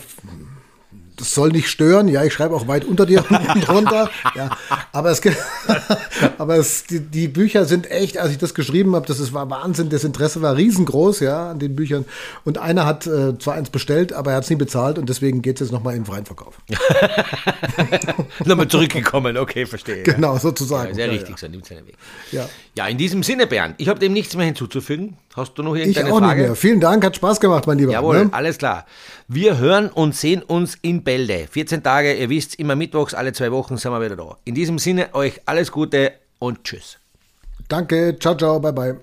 das 1.21 1.35
soll 1.35 1.49
nicht 1.49 1.69
stören. 1.69 2.07
Ja, 2.07 2.23
ich 2.23 2.33
schreibe 2.33 2.55
auch 2.55 2.67
weit 2.67 2.83
unter 2.83 3.05
dir 3.05 3.21
drunter. 3.65 4.09
Ja, 4.35 4.57
aber 4.91 5.11
es 5.11 5.21
gibt, 5.21 5.37
aber 6.39 6.57
es, 6.57 6.85
die, 6.85 6.99
die 6.99 7.27
Bücher 7.27 7.65
sind 7.65 7.89
echt, 7.89 8.17
als 8.17 8.31
ich 8.31 8.39
das 8.39 8.55
geschrieben 8.55 8.95
habe, 8.95 9.05
das 9.05 9.19
ist, 9.19 9.31
war 9.31 9.49
Wahnsinn. 9.49 9.89
Das 9.89 10.03
Interesse 10.03 10.41
war 10.41 10.57
riesengroß, 10.57 11.19
ja, 11.19 11.51
an 11.51 11.59
den 11.59 11.75
Büchern. 11.75 12.05
Und 12.43 12.57
einer 12.57 12.85
hat 12.85 13.05
äh, 13.05 13.37
zwar 13.37 13.53
eins 13.53 13.69
bestellt, 13.69 14.13
aber 14.13 14.31
er 14.31 14.37
hat 14.37 14.45
es 14.45 14.49
nie 14.49 14.55
bezahlt 14.55 14.97
und 14.97 15.09
deswegen 15.09 15.43
geht 15.43 15.57
es 15.57 15.67
jetzt 15.67 15.71
nochmal 15.71 15.95
in 15.95 16.01
den 16.01 16.07
freien 16.07 16.25
Verkauf. 16.25 16.57
Nochmal 18.45 18.67
zurückgekommen, 18.67 19.37
okay, 19.37 19.67
verstehe. 19.67 20.01
Genau, 20.01 20.37
sozusagen. 20.39 20.89
Ja, 20.89 20.95
sehr 20.95 21.11
richtig, 21.11 21.37
so 21.37 21.47
nimmt 21.47 21.65
seinen 21.67 21.85
Weg. 21.85 21.95
Ja. 22.31 22.49
Ja, 22.75 22.87
in 22.87 22.97
diesem 22.97 23.21
Sinne, 23.21 23.47
Bernd, 23.47 23.75
ich 23.77 23.89
habe 23.89 23.99
dem 23.99 24.13
nichts 24.13 24.35
mehr 24.35 24.45
hinzuzufügen. 24.45 25.17
Hast 25.35 25.53
du 25.53 25.63
noch 25.63 25.75
irgendeine 25.75 26.07
ich 26.07 26.13
auch 26.13 26.19
Frage? 26.19 26.41
Nicht 26.41 26.47
mehr. 26.49 26.55
Vielen 26.55 26.79
Dank, 26.79 27.05
hat 27.05 27.15
Spaß 27.15 27.39
gemacht, 27.39 27.65
mein 27.65 27.77
Lieber. 27.77 27.93
Jawohl, 27.93 28.25
ne? 28.25 28.29
alles 28.33 28.57
klar. 28.57 28.85
Wir 29.27 29.57
hören 29.57 29.89
und 29.89 30.15
sehen 30.15 30.41
uns 30.43 30.77
in 30.81 31.03
Bälde. 31.03 31.47
14 31.49 31.83
Tage, 31.83 32.13
ihr 32.13 32.29
wisst, 32.29 32.55
immer 32.55 32.75
mittwochs, 32.75 33.13
alle 33.13 33.31
zwei 33.31 33.51
Wochen 33.51 33.77
sind 33.77 33.91
wir 33.91 34.01
wieder 34.01 34.17
da. 34.17 34.37
In 34.43 34.55
diesem 34.55 34.77
Sinne, 34.77 35.13
euch 35.13 35.41
alles 35.45 35.71
Gute 35.71 36.13
und 36.39 36.63
Tschüss. 36.63 36.97
Danke, 37.69 38.17
ciao, 38.19 38.35
ciao, 38.35 38.59
bye, 38.59 38.73
bye. 38.73 38.97